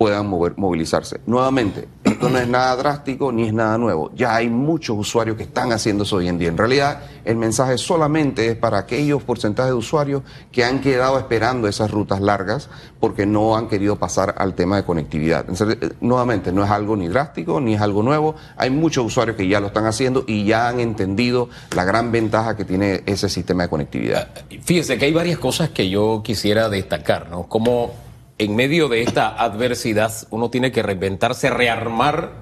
puedan 0.00 0.28
mover, 0.28 0.54
movilizarse. 0.56 1.20
Nuevamente, 1.26 1.86
esto 2.04 2.30
no 2.30 2.38
es 2.38 2.48
nada 2.48 2.74
drástico 2.74 3.32
ni 3.32 3.48
es 3.48 3.52
nada 3.52 3.76
nuevo. 3.76 4.10
Ya 4.14 4.34
hay 4.34 4.48
muchos 4.48 4.96
usuarios 4.96 5.36
que 5.36 5.42
están 5.42 5.72
haciendo 5.72 6.04
eso 6.04 6.16
hoy 6.16 6.28
en 6.28 6.38
día. 6.38 6.48
En 6.48 6.56
realidad, 6.56 7.02
el 7.26 7.36
mensaje 7.36 7.76
solamente 7.76 8.48
es 8.48 8.56
para 8.56 8.78
aquellos 8.78 9.22
porcentajes 9.22 9.72
de 9.72 9.76
usuarios 9.76 10.22
que 10.52 10.64
han 10.64 10.80
quedado 10.80 11.18
esperando 11.18 11.68
esas 11.68 11.90
rutas 11.90 12.22
largas 12.22 12.70
porque 12.98 13.26
no 13.26 13.58
han 13.58 13.68
querido 13.68 13.96
pasar 13.96 14.36
al 14.38 14.54
tema 14.54 14.76
de 14.76 14.84
conectividad. 14.84 15.44
Eh, 15.50 15.90
nuevamente, 16.00 16.50
no 16.50 16.64
es 16.64 16.70
algo 16.70 16.96
ni 16.96 17.06
drástico 17.08 17.60
ni 17.60 17.74
es 17.74 17.82
algo 17.82 18.02
nuevo. 18.02 18.36
Hay 18.56 18.70
muchos 18.70 19.04
usuarios 19.04 19.36
que 19.36 19.48
ya 19.48 19.60
lo 19.60 19.66
están 19.66 19.84
haciendo 19.84 20.24
y 20.26 20.46
ya 20.46 20.70
han 20.70 20.80
entendido 20.80 21.50
la 21.76 21.84
gran 21.84 22.10
ventaja 22.10 22.56
que 22.56 22.64
tiene 22.64 23.02
ese 23.04 23.28
sistema 23.28 23.64
de 23.64 23.68
conectividad. 23.68 24.30
Fíjese 24.62 24.96
que 24.96 25.04
hay 25.04 25.12
varias 25.12 25.38
cosas 25.38 25.68
que 25.68 25.90
yo 25.90 26.22
quisiera 26.24 26.70
destacar, 26.70 27.28
¿no? 27.28 27.42
Como 27.48 28.08
en 28.40 28.56
medio 28.56 28.88
de 28.88 29.02
esta 29.02 29.28
adversidad 29.28 30.10
uno 30.30 30.48
tiene 30.48 30.72
que 30.72 30.82
reinventarse, 30.82 31.50
rearmar, 31.50 32.32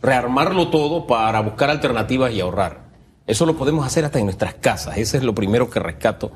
rearmarlo 0.00 0.68
todo 0.68 1.08
para 1.08 1.40
buscar 1.40 1.68
alternativas 1.68 2.32
y 2.32 2.40
ahorrar. 2.40 2.84
Eso 3.26 3.44
lo 3.44 3.56
podemos 3.56 3.84
hacer 3.84 4.04
hasta 4.04 4.20
en 4.20 4.26
nuestras 4.26 4.54
casas. 4.54 4.96
Ese 4.98 5.16
es 5.16 5.24
lo 5.24 5.34
primero 5.34 5.68
que 5.68 5.80
rescato. 5.80 6.30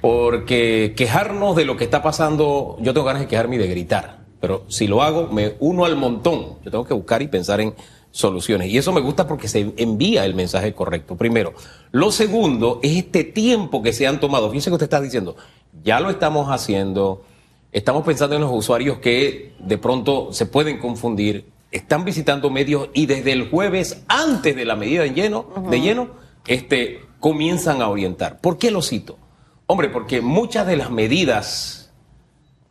Porque 0.00 0.94
quejarnos 0.96 1.56
de 1.56 1.64
lo 1.64 1.76
que 1.76 1.82
está 1.82 2.02
pasando, 2.02 2.76
yo 2.80 2.94
tengo 2.94 3.04
ganas 3.04 3.22
de 3.22 3.28
quejarme 3.28 3.56
y 3.56 3.58
de 3.58 3.66
gritar. 3.66 4.20
Pero 4.40 4.64
si 4.68 4.86
lo 4.86 5.02
hago, 5.02 5.26
me 5.26 5.56
uno 5.58 5.84
al 5.84 5.96
montón. 5.96 6.60
Yo 6.64 6.70
tengo 6.70 6.84
que 6.84 6.94
buscar 6.94 7.20
y 7.20 7.26
pensar 7.26 7.60
en 7.60 7.74
soluciones. 8.12 8.68
Y 8.68 8.78
eso 8.78 8.92
me 8.92 9.00
gusta 9.00 9.26
porque 9.26 9.48
se 9.48 9.74
envía 9.76 10.24
el 10.24 10.36
mensaje 10.36 10.72
correcto. 10.72 11.16
Primero. 11.16 11.52
Lo 11.90 12.12
segundo 12.12 12.78
es 12.84 12.96
este 12.96 13.24
tiempo 13.24 13.82
que 13.82 13.92
se 13.92 14.06
han 14.06 14.20
tomado. 14.20 14.48
Fíjense 14.50 14.70
que 14.70 14.74
usted 14.74 14.86
está 14.86 15.00
diciendo, 15.00 15.34
ya 15.82 15.98
lo 15.98 16.10
estamos 16.10 16.48
haciendo 16.48 17.24
Estamos 17.72 18.04
pensando 18.04 18.36
en 18.36 18.42
los 18.42 18.52
usuarios 18.52 18.98
que 18.98 19.54
de 19.58 19.78
pronto 19.78 20.30
se 20.32 20.44
pueden 20.44 20.78
confundir, 20.78 21.46
están 21.70 22.04
visitando 22.04 22.50
medios 22.50 22.90
y 22.92 23.06
desde 23.06 23.32
el 23.32 23.48
jueves, 23.48 24.04
antes 24.08 24.54
de 24.54 24.66
la 24.66 24.76
medida 24.76 25.04
de 25.04 25.14
lleno, 25.14 25.46
de 25.70 25.80
lleno 25.80 26.10
este, 26.46 27.00
comienzan 27.18 27.80
a 27.80 27.88
orientar. 27.88 28.40
¿Por 28.42 28.58
qué 28.58 28.70
lo 28.70 28.82
cito? 28.82 29.18
Hombre, 29.66 29.88
porque 29.88 30.20
muchas 30.20 30.66
de 30.66 30.76
las 30.76 30.90
medidas 30.90 31.90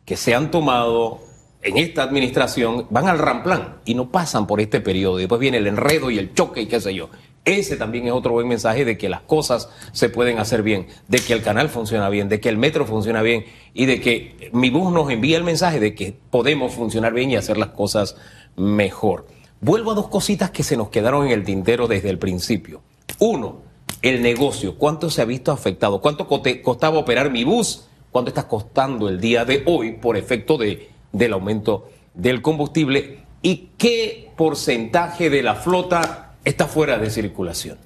que 0.04 0.16
se 0.16 0.36
han 0.36 0.52
tomado 0.52 1.20
en 1.62 1.78
esta 1.78 2.04
administración 2.04 2.86
van 2.90 3.08
al 3.08 3.18
ramplan 3.18 3.78
y 3.84 3.94
no 3.96 4.10
pasan 4.10 4.46
por 4.46 4.60
este 4.60 4.80
periodo. 4.80 5.16
Después 5.16 5.40
viene 5.40 5.58
el 5.58 5.66
enredo 5.66 6.12
y 6.12 6.18
el 6.18 6.32
choque 6.32 6.62
y 6.62 6.66
qué 6.66 6.80
sé 6.80 6.94
yo. 6.94 7.08
Ese 7.44 7.76
también 7.76 8.06
es 8.06 8.12
otro 8.12 8.32
buen 8.32 8.46
mensaje 8.46 8.84
de 8.84 8.96
que 8.96 9.08
las 9.08 9.22
cosas 9.22 9.68
se 9.90 10.08
pueden 10.08 10.38
hacer 10.38 10.62
bien, 10.62 10.86
de 11.08 11.18
que 11.18 11.32
el 11.32 11.42
canal 11.42 11.68
funciona 11.68 12.08
bien, 12.08 12.28
de 12.28 12.40
que 12.40 12.48
el 12.48 12.56
metro 12.56 12.86
funciona 12.86 13.20
bien 13.20 13.44
y 13.74 13.86
de 13.86 14.00
que 14.00 14.50
mi 14.52 14.70
bus 14.70 14.92
nos 14.92 15.10
envía 15.10 15.38
el 15.38 15.44
mensaje 15.44 15.80
de 15.80 15.94
que 15.94 16.16
podemos 16.30 16.72
funcionar 16.72 17.12
bien 17.12 17.32
y 17.32 17.36
hacer 17.36 17.58
las 17.58 17.70
cosas 17.70 18.16
mejor. 18.56 19.26
Vuelvo 19.60 19.90
a 19.90 19.94
dos 19.94 20.08
cositas 20.08 20.50
que 20.50 20.62
se 20.62 20.76
nos 20.76 20.90
quedaron 20.90 21.26
en 21.26 21.32
el 21.32 21.42
tintero 21.42 21.88
desde 21.88 22.10
el 22.10 22.18
principio. 22.18 22.82
Uno, 23.18 23.62
el 24.02 24.22
negocio. 24.22 24.76
¿Cuánto 24.78 25.10
se 25.10 25.22
ha 25.22 25.24
visto 25.24 25.50
afectado? 25.50 26.00
¿Cuánto 26.00 26.28
costaba 26.28 26.98
operar 26.98 27.30
mi 27.32 27.42
bus? 27.42 27.88
¿Cuánto 28.12 28.28
está 28.28 28.46
costando 28.46 29.08
el 29.08 29.20
día 29.20 29.44
de 29.44 29.64
hoy 29.66 29.92
por 29.92 30.16
efecto 30.16 30.58
de, 30.58 30.90
del 31.10 31.32
aumento 31.32 31.88
del 32.14 32.40
combustible? 32.40 33.24
¿Y 33.40 33.70
qué 33.78 34.30
porcentaje 34.36 35.28
de 35.28 35.42
la 35.42 35.56
flota 35.56 36.31
está 36.44 36.66
fuera 36.66 36.98
de 36.98 37.10
circulación. 37.10 37.78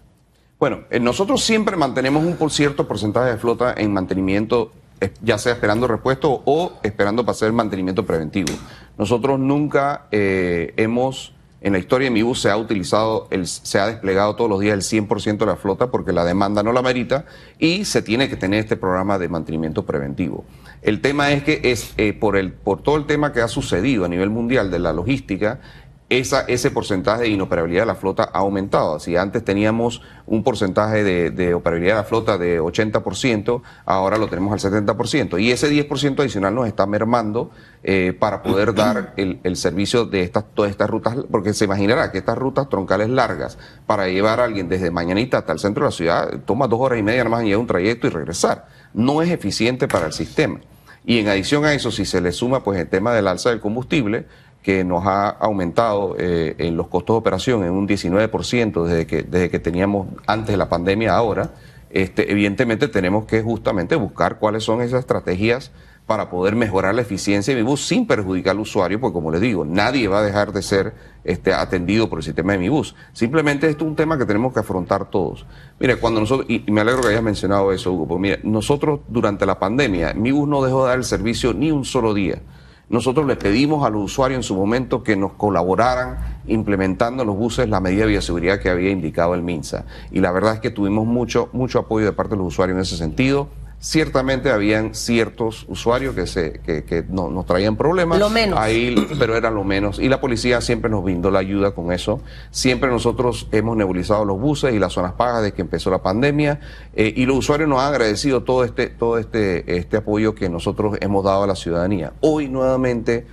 Bueno, 0.59 0.85
eh, 0.91 0.99
nosotros 1.01 1.45
siempre 1.45 1.77
mantenemos 1.77 2.25
un 2.25 2.51
cierto 2.51 2.89
porcentaje 2.89 3.31
de 3.31 3.37
flota 3.37 3.75
en 3.77 3.93
mantenimiento, 3.93 4.73
eh, 5.03 5.13
ya 5.21 5.37
sea 5.37 5.53
esperando 5.53 5.87
repuesto 5.87 6.43
o 6.47 6.73
esperando 6.83 7.25
para 7.25 7.33
hacer 7.33 7.53
mantenimiento 7.53 8.07
preventivo. 8.07 8.55
Nosotros 8.97 9.39
nunca 9.39 10.07
eh, 10.11 10.73
hemos, 10.79 11.35
en 11.61 11.75
la 11.75 11.79
historia 11.79 12.07
de 12.07 12.11
mi 12.11 12.23
bus 12.23 12.41
se 12.41 12.49
ha 12.49 12.57
utilizado, 12.57 13.29
se 13.45 13.79
ha 13.79 13.87
desplegado 13.87 14.35
todos 14.35 14.49
los 14.49 14.61
días 14.61 14.73
el 14.73 15.07
100% 15.07 15.37
de 15.37 15.47
la 15.47 15.57
flota 15.57 15.91
porque 15.91 16.15
la 16.15 16.25
demanda 16.25 16.63
no 16.63 16.73
la 16.73 16.81
merita 16.81 17.27
y 17.59 17.85
se 17.85 18.01
tiene 18.01 18.31
que 18.31 18.37
tener 18.37 18.61
este 18.61 18.79
programa 18.79 19.19
de 19.19 19.29
mantenimiento 19.29 19.85
preventivo. 19.85 20.47
El 20.81 21.03
tema 21.03 21.33
es 21.33 21.43
que 21.43 21.61
es 21.65 21.95
por, 22.19 22.39
el, 22.39 22.53
por 22.53 22.81
todo 22.81 22.97
el 22.97 23.05
tema 23.05 23.33
que 23.35 23.43
ha 23.43 23.49
sucedido 23.49 24.07
a 24.07 24.09
nivel 24.09 24.31
mundial 24.31 24.71
de 24.71 24.79
la 24.79 24.95
logística, 24.95 25.61
esa, 26.09 26.43
ese 26.43 26.71
porcentaje 26.71 27.23
de 27.23 27.29
inoperabilidad 27.31 27.83
de 27.83 27.87
la 27.87 27.95
flota 27.97 28.31
ha 28.33 28.39
aumentado. 28.39 29.01
Si 29.01 29.17
antes 29.17 29.45
teníamos 29.45 30.03
un 30.27 30.45
porcentaje 30.45 31.03
de, 31.03 31.55
operabilidad 31.55 31.95
de 31.95 32.03
la 32.03 32.05
flota 32.05 32.39
de 32.39 32.61
80%, 32.61 33.63
ahora 33.85 34.17
lo 34.17 34.29
tenemos 34.29 34.53
al 34.53 34.73
70%. 34.73 35.41
Y 35.41 35.51
ese 35.51 35.69
10% 35.69 36.21
adicional 36.21 36.55
nos 36.55 36.69
está 36.69 36.87
mermando 36.87 37.51
eh, 37.83 38.17
para 38.17 38.43
poder 38.43 38.73
dar 38.73 39.15
el, 39.17 39.57
servicio 39.57 40.05
de 40.05 40.23
estas, 40.23 40.45
todas 40.55 40.71
estas 40.71 40.89
rutas, 40.89 41.17
porque 41.29 41.53
se 41.53 41.65
imaginará 41.65 42.13
que 42.13 42.19
estas 42.19 42.39
rutas 42.39 42.69
troncales 42.69 43.09
largas, 43.09 43.59
para 43.87 44.07
llevar 44.07 44.41
a 44.41 44.45
alguien 44.45 44.69
desde 44.69 44.93
Mañanita 44.93 45.39
hasta 45.39 45.53
el 45.53 45.59
centro 45.59 45.85
de 45.85 45.89
la 45.89 45.97
ciudad, 45.97 46.41
toma 46.45 46.69
dos 46.69 46.81
horas 46.81 47.01
y 47.01 47.03
media 47.03 47.25
nada 47.25 47.31
más 47.31 47.41
en 47.41 47.47
llevar 47.49 47.61
un 47.63 47.67
trayecto 47.67 48.07
y 48.07 48.11
regresar. 48.11 48.69
No 48.95 49.23
es 49.23 49.31
eficiente 49.31 49.89
para 49.89 50.07
el 50.07 50.13
sistema. 50.13 50.61
Y 51.09 51.21
en 51.21 51.29
adición 51.29 51.65
a 51.65 51.73
eso, 51.73 51.93
si 51.93 52.05
se 52.05 52.21
le 52.21 52.33
suma 52.33 52.65
pues 52.65 52.81
el 52.81 52.89
tema 52.89 53.15
del 53.15 53.29
alza 53.29 53.51
del 53.51 53.61
combustible, 53.61 54.27
que 54.67 54.83
nos 54.83 55.07
ha 55.07 55.29
aumentado 55.29 56.17
eh, 56.19 56.57
en 56.59 56.77
los 56.77 56.89
costos 56.89 57.15
de 57.15 57.19
operación 57.19 57.63
en 57.63 57.71
un 57.71 57.87
19% 57.87 58.83
desde 58.83 59.07
que, 59.07 59.23
desde 59.23 59.49
que 59.49 59.61
teníamos 59.61 60.09
antes 60.27 60.49
de 60.49 60.57
la 60.57 60.69
pandemia 60.69 61.15
ahora, 61.15 61.53
este, 61.89 62.33
evidentemente 62.33 62.89
tenemos 62.89 63.27
que 63.27 63.43
justamente 63.43 63.95
buscar 63.95 64.41
cuáles 64.41 64.65
son 64.65 64.83
esas 64.83 64.99
estrategias 64.99 65.71
para 66.05 66.31
poder 66.31 66.57
mejorar 66.57 66.97
la 66.97 67.03
eficiencia 67.03 67.55
de 67.55 67.63
mi 67.63 67.65
bus 67.65 67.87
sin 67.87 68.09
perjudicar 68.09 68.57
al 68.57 68.59
usuario, 68.59 68.99
porque 68.99 69.13
como 69.13 69.31
les 69.31 69.41
digo, 69.41 69.65
nadie 69.65 70.09
va 70.09 70.19
a 70.19 70.23
dejar 70.25 70.53
de 70.53 70.63
ser 70.63 70.95
este, 71.23 71.55
atendido 71.55 72.11
por 72.11 72.19
el 72.19 72.25
sistema 72.25 72.55
de 72.55 72.59
mi 72.59 72.69
bus. 72.69 72.97
Simplemente 73.13 73.69
esto 73.69 73.85
es 73.85 73.91
un 73.91 73.95
tema 73.95 74.19
que 74.19 74.27
tenemos 74.27 74.53
que 74.53 74.59
afrontar 74.59 75.11
todos. 75.11 75.47
Mire, 75.79 75.95
cuando 75.95 76.19
nosotros, 76.19 76.51
y 76.51 76.69
me 76.73 76.81
alegro 76.81 77.03
que 77.03 77.09
hayas 77.11 77.23
mencionado 77.23 77.71
eso, 77.71 77.93
Hugo, 77.93 78.09
porque 78.09 78.21
mire, 78.21 78.41
nosotros 78.43 78.99
durante 79.07 79.47
la 79.47 79.61
pandemia, 79.61 80.13
mi 80.15 80.33
bus 80.33 80.49
no 80.49 80.61
dejó 80.61 80.83
de 80.83 80.89
dar 80.89 80.99
el 80.99 81.05
servicio 81.05 81.55
ni 81.55 81.71
un 81.71 81.85
solo 81.85 82.13
día. 82.15 82.43
Nosotros 82.89 83.27
le 83.27 83.35
pedimos 83.35 83.85
a 83.85 83.91
los 83.91 84.05
usuarios 84.05 84.39
en 84.39 84.43
su 84.45 84.55
momento 84.55 85.03
que 85.03 85.17
nos 85.17 85.33
colaboraran 85.33 86.41
implementando 86.47 87.25
en 87.25 87.27
los 87.27 87.37
buses 87.37 87.69
la 87.69 87.81
medida 87.81 88.03
de 88.03 88.11
bioseguridad 88.11 88.61
que 88.61 88.71
había 88.71 88.91
indicado 88.91 89.35
el 89.35 89.43
MINSA. 89.43 89.85
Y 90.13 90.21
la 90.21 90.31
verdad 90.31 90.55
es 90.55 90.61
que 90.61 90.71
tuvimos 90.71 91.05
mucho, 91.05 91.49
mucho 91.53 91.81
apoyo 91.81 92.07
de 92.07 92.13
parte 92.13 92.35
de 92.35 92.37
los 92.39 92.47
usuarios 92.47 92.77
en 92.77 92.83
ese 92.83 92.97
sentido. 92.97 93.49
Ciertamente 93.79 94.51
habían 94.51 94.95
ciertos 94.95 95.67
usuarios 95.69 96.15
que, 96.15 96.27
se, 96.27 96.61
que, 96.61 97.05
no, 97.09 97.31
nos 97.31 97.47
traían 97.47 97.77
problemas. 97.77 98.19
Lo 98.19 98.31
menos. 98.31 98.59
Ahí, 98.59 98.95
pero 99.19 99.37
era 99.37 99.51
lo 99.51 99.65
menos. 99.65 99.99
Y 99.99 100.09
la 100.09 100.21
policía 100.21 100.61
siempre 100.61 100.91
nos 100.91 101.05
brindó 101.05 101.31
la 101.31 101.41
ayuda 101.41 101.73
con 101.73 101.93
eso. 101.93 102.21
Siempre 102.51 102.91
nosotros 102.91 103.49
hemos 103.53 103.77
nebulizado 103.77 104.25
los 104.25 104.41
buses 104.41 104.75
y 104.75 104.79
las 104.79 104.95
zonas 104.95 105.13
pagas 105.13 105.43
desde 105.43 105.55
que 105.55 105.63
empezó 105.63 105.91
la 105.91 106.03
pandemia. 106.03 106.59
Eh, 106.95 107.13
y 107.17 107.27
los 107.27 107.37
usuarios 107.37 107.69
nos 107.69 107.81
han 107.81 107.93
agradecido 107.93 108.43
todo 108.43 108.65
este, 108.65 108.89
todo 108.89 109.19
este, 109.19 109.77
este 109.77 109.99
apoyo 109.99 110.35
que 110.35 110.49
nosotros 110.49 110.97
hemos 111.01 111.25
dado 111.25 111.45
a 111.45 111.47
la 111.47 111.55
ciudadanía. 111.55 112.15
Hoy 112.21 112.49
nuevamente 112.49 113.27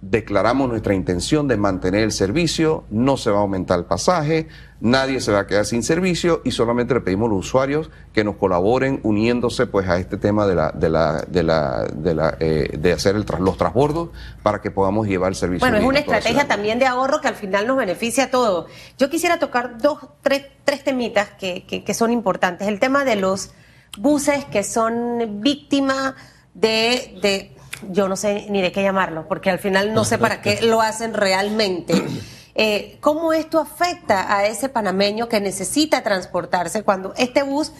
declaramos 0.00 0.68
nuestra 0.68 0.94
intención 0.94 1.48
de 1.48 1.56
mantener 1.56 2.04
el 2.04 2.12
servicio, 2.12 2.84
no 2.88 3.16
se 3.16 3.30
va 3.30 3.38
a 3.38 3.40
aumentar 3.40 3.80
el 3.80 3.84
pasaje, 3.84 4.46
nadie 4.80 5.20
se 5.20 5.32
va 5.32 5.40
a 5.40 5.46
quedar 5.48 5.64
sin 5.64 5.82
servicio 5.82 6.40
y 6.44 6.52
solamente 6.52 6.94
le 6.94 7.00
pedimos 7.00 7.26
a 7.26 7.34
los 7.34 7.46
usuarios 7.46 7.90
que 8.12 8.22
nos 8.22 8.36
colaboren 8.36 9.00
uniéndose 9.02 9.66
pues 9.66 9.88
a 9.88 9.98
este 9.98 10.16
tema 10.16 10.46
de 10.46 10.54
la 10.54 10.70
de 10.70 10.88
la 10.88 11.24
de 11.26 11.42
la 11.42 11.84
de, 11.92 12.14
la, 12.14 12.36
eh, 12.38 12.76
de 12.78 12.92
hacer 12.92 13.16
el 13.16 13.26
los 13.40 13.56
transbordos 13.56 14.10
para 14.42 14.60
que 14.60 14.70
podamos 14.70 15.06
llevar 15.08 15.30
el 15.30 15.34
servicio. 15.34 15.66
Bueno, 15.66 15.78
es 15.78 15.84
una 15.84 15.98
estrategia 15.98 16.46
también 16.46 16.78
de 16.78 16.86
ahorro 16.86 17.20
que 17.20 17.28
al 17.28 17.34
final 17.34 17.66
nos 17.66 17.76
beneficia 17.76 18.24
a 18.24 18.30
todos. 18.30 18.70
Yo 18.98 19.10
quisiera 19.10 19.38
tocar 19.38 19.78
dos, 19.78 19.98
tres, 20.22 20.46
tres 20.64 20.84
temitas 20.84 21.30
que, 21.30 21.66
que, 21.66 21.82
que 21.82 21.94
son 21.94 22.12
importantes. 22.12 22.68
El 22.68 22.78
tema 22.78 23.04
de 23.04 23.16
los 23.16 23.50
buses 23.98 24.44
que 24.44 24.62
son 24.62 25.40
víctimas 25.40 26.14
de, 26.54 27.18
de 27.22 27.57
yo 27.90 28.08
no 28.08 28.16
sé 28.16 28.46
ni 28.50 28.62
de 28.62 28.72
qué 28.72 28.82
llamarlo, 28.82 29.26
porque 29.28 29.50
al 29.50 29.58
final 29.58 29.94
no 29.94 30.04
sé 30.04 30.18
para 30.18 30.40
qué 30.42 30.62
lo 30.62 30.80
hacen 30.80 31.14
realmente. 31.14 31.94
Eh, 32.60 32.98
¿Cómo 33.00 33.32
esto 33.32 33.60
afecta 33.60 34.36
a 34.36 34.46
ese 34.46 34.68
panameño 34.68 35.28
que 35.28 35.40
necesita 35.40 36.02
transportarse 36.02 36.82
cuando 36.82 37.14
este 37.16 37.44
bus 37.44 37.70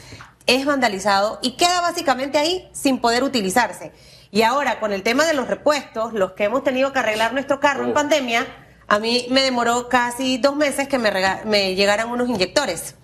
es 0.46 0.64
vandalizado 0.66 1.40
y 1.42 1.56
queda 1.56 1.80
básicamente 1.80 2.38
ahí 2.38 2.68
sin 2.70 3.00
poder 3.00 3.24
utilizarse? 3.24 3.90
Y 4.30 4.42
ahora, 4.42 4.78
con 4.78 4.92
el 4.92 5.02
tema 5.02 5.24
de 5.24 5.34
los 5.34 5.48
repuestos, 5.48 6.12
los 6.12 6.34
que 6.34 6.44
hemos 6.44 6.62
tenido 6.62 6.92
que 6.92 7.00
arreglar 7.00 7.32
nuestro 7.32 7.58
carro 7.58 7.82
en 7.82 7.90
oh. 7.90 7.94
pandemia, 7.94 8.46
a 8.86 9.00
mí 9.00 9.26
me 9.30 9.42
demoró 9.42 9.88
casi 9.88 10.38
dos 10.38 10.54
meses 10.54 10.86
que 10.86 10.98
me, 10.98 11.10
me 11.44 11.74
llegaran 11.74 12.08
unos 12.08 12.28
inyectores. 12.28 12.94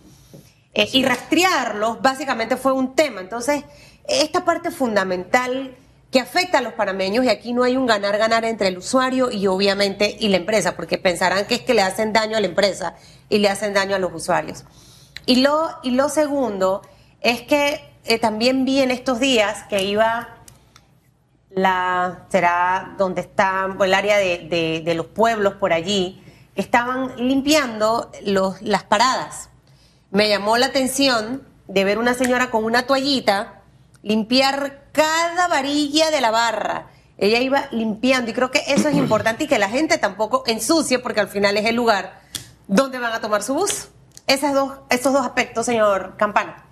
Eh, 0.75 0.89
y 0.93 1.05
rastrearlos 1.05 2.01
básicamente 2.03 2.57
fue 2.57 2.73
un 2.73 2.95
tema. 2.95 3.21
Entonces, 3.21 3.65
esta 4.07 4.45
parte 4.45 4.71
fundamental 4.71 5.77
que 6.15 6.21
afecta 6.21 6.59
a 6.59 6.61
los 6.61 6.75
panameños 6.75 7.25
y 7.25 7.29
aquí 7.29 7.53
no 7.53 7.65
hay 7.65 7.77
un 7.77 7.87
ganar-ganar 7.87 8.45
entre 8.45 8.69
el 8.69 8.79
usuario 8.79 9.33
y 9.33 9.49
obviamente 9.49 10.17
y 10.21 10.29
la 10.29 10.37
empresa, 10.37 10.77
porque 10.77 10.97
pensarán 10.97 11.45
que 11.47 11.57
es 11.57 11.63
que 11.63 11.75
le 11.75 11.83
hacen 11.83 12.13
daño 12.13 12.37
a 12.37 12.41
la 12.41 12.47
empresa 12.47 12.95
y 13.29 13.39
le 13.39 13.49
hacen 13.49 13.75
daño 13.75 13.97
a 13.97 13.99
los 13.99 14.13
usuarios. 14.15 14.63
Y 15.27 15.43
lo, 15.43 15.71
y 15.83 15.91
lo 15.91 16.09
segundo 16.09 16.83
es 17.21 17.43
que 17.43 17.81
eh, 18.05 18.21
también 18.21 18.65
vi 18.65 18.79
en 18.79 18.93
estos 18.93 19.19
días 19.19 19.65
que 19.69 19.83
iba 19.83 20.37
la, 21.51 22.27
será 22.29 22.95
donde 22.97 23.21
está 23.21 23.75
el 23.81 23.93
área 23.93 24.17
de, 24.17 24.83
de, 24.85 24.95
los 24.95 25.07
pueblos 25.07 25.55
por 25.55 25.73
allí, 25.73 26.23
que 26.55 26.61
estaban 26.61 27.17
limpiando 27.17 28.13
los, 28.25 28.63
las 28.63 28.85
paradas. 28.85 29.51
Me 30.13 30.29
llamó 30.29 30.59
la 30.59 30.67
atención 30.67 31.43
de 31.67 31.83
ver 31.83 31.99
una 31.99 32.15
señora 32.15 32.53
con 32.53 32.65
una 32.65 32.87
toallita 32.87 33.64
limpiar 34.05 34.85
cada 34.93 35.49
varilla 35.49 36.11
de 36.11 36.21
la 36.21 36.31
barra. 36.31 36.87
Ella 37.17 37.41
iba 37.41 37.65
limpiando 37.73 38.31
y 38.31 38.35
creo 38.35 38.51
que 38.51 38.61
eso 38.69 38.89
es 38.89 38.97
importante 38.97 39.45
y 39.45 39.47
que 39.49 39.59
la 39.59 39.69
gente 39.69 39.99
tampoco 39.99 40.45
ensucie 40.47 40.99
porque 40.99 41.21
al 41.21 41.29
final 41.29 41.57
es 41.57 41.65
el 41.65 41.75
lugar 41.75 42.21
donde 42.69 42.99
van 42.99 43.13
a 43.13 43.21
tomar 43.21 43.43
su 43.43 43.55
bus. 43.55 43.89
Esas 44.27 44.55
dos, 44.55 44.73
esos 44.91 45.13
dos 45.13 45.25
aspectos, 45.25 45.67
señor 45.67 46.15
Campana. 46.17 46.65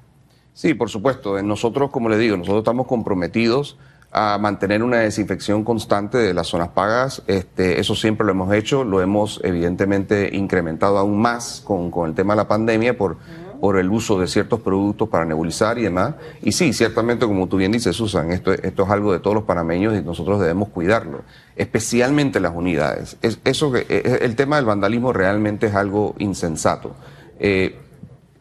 Sí, 0.52 0.74
por 0.74 0.90
supuesto. 0.90 1.42
Nosotros, 1.42 1.90
como 1.90 2.08
le 2.08 2.18
digo, 2.18 2.36
nosotros 2.36 2.60
estamos 2.60 2.86
comprometidos 2.86 3.78
a 4.10 4.36
mantener 4.38 4.82
una 4.82 4.98
desinfección 4.98 5.64
constante 5.64 6.18
de 6.18 6.34
las 6.34 6.48
zonas 6.48 6.68
pagas. 6.68 7.22
Este, 7.26 7.80
eso 7.80 7.94
siempre 7.94 8.26
lo 8.26 8.32
hemos 8.32 8.52
hecho, 8.52 8.84
lo 8.84 9.00
hemos 9.00 9.40
evidentemente 9.42 10.36
incrementado 10.36 10.98
aún 10.98 11.18
más 11.18 11.62
con, 11.64 11.90
con 11.90 12.10
el 12.10 12.14
tema 12.14 12.34
de 12.34 12.38
la 12.38 12.48
pandemia 12.48 12.96
por 12.96 13.16
por 13.62 13.78
el 13.78 13.90
uso 13.90 14.18
de 14.18 14.26
ciertos 14.26 14.58
productos 14.58 15.08
para 15.08 15.24
nebulizar 15.24 15.78
y 15.78 15.82
demás. 15.82 16.14
Y 16.42 16.50
sí, 16.50 16.72
ciertamente, 16.72 17.26
como 17.26 17.46
tú 17.46 17.58
bien 17.58 17.70
dices, 17.70 17.94
Susan, 17.94 18.32
esto, 18.32 18.52
esto 18.52 18.82
es 18.82 18.90
algo 18.90 19.12
de 19.12 19.20
todos 19.20 19.36
los 19.36 19.44
panameños 19.44 19.96
y 19.96 20.02
nosotros 20.02 20.40
debemos 20.40 20.70
cuidarlo, 20.70 21.22
especialmente 21.54 22.40
las 22.40 22.56
unidades. 22.56 23.16
Es, 23.22 23.38
eso 23.44 23.70
que, 23.70 23.86
e, 23.88 24.02
e, 24.04 24.24
el 24.24 24.34
tema 24.34 24.56
del 24.56 24.64
vandalismo 24.64 25.12
realmente 25.12 25.68
es 25.68 25.76
algo 25.76 26.16
insensato. 26.18 26.96
Eh, 27.38 27.78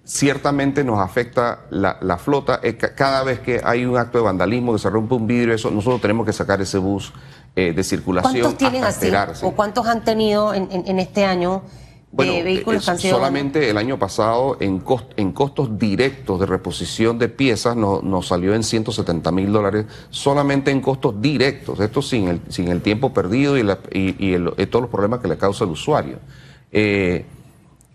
ciertamente 0.03 0.83
nos 0.83 0.97
afecta 0.99 1.65
la, 1.69 2.17
flota. 2.17 2.59
Cada 2.95 3.23
vez 3.23 3.41
que 3.41 3.61
hay 3.63 3.85
un 3.85 3.99
acto 3.99 4.17
de 4.17 4.23
vandalismo, 4.23 4.73
que 4.73 4.79
se 4.79 4.89
rompe 4.89 5.13
un 5.13 5.27
vidrio, 5.27 5.53
eso, 5.53 5.69
nosotros 5.69 6.01
tenemos 6.01 6.25
que 6.25 6.33
sacar 6.33 6.61
ese 6.61 6.79
bus 6.79 7.13
eh, 7.55 7.73
de 7.73 7.83
circulación. 7.83 8.41
¿Cuántos 8.41 8.57
tienen 8.57 8.83
así? 8.83 9.11
¿O 9.43 9.51
cuántos 9.51 9.85
han 9.85 10.03
tenido 10.03 10.51
en, 10.55 10.67
en 10.71 10.97
este 10.97 11.25
año? 11.25 11.61
Bueno, 12.13 12.33
vehículos 12.43 12.83
solamente 12.83 13.69
el 13.69 13.77
año 13.77 13.97
pasado 13.97 14.57
en, 14.59 14.83
en 15.15 15.31
costos 15.31 15.79
directos 15.79 16.41
de 16.41 16.45
reposición 16.45 17.17
de 17.17 17.29
piezas 17.29 17.77
nos 17.77 18.27
salió 18.27 18.53
en 18.53 18.63
170 18.63 19.31
mil 19.31 19.51
dólares, 19.53 19.85
solamente 20.09 20.71
en 20.71 20.81
costos 20.81 21.21
directos, 21.21 21.79
esto 21.79 22.01
sin 22.01 22.27
el, 22.27 22.41
sin 22.49 22.67
el 22.67 22.81
tiempo 22.81 23.13
perdido 23.13 23.57
y, 23.57 23.61
y, 23.93 24.65
todos 24.65 24.81
los 24.81 24.89
problemas 24.89 25.21
que 25.21 25.29
le 25.29 25.37
causa 25.37 25.63
el 25.63 25.69
usuario. 25.69 26.19
Eh, 26.73 27.25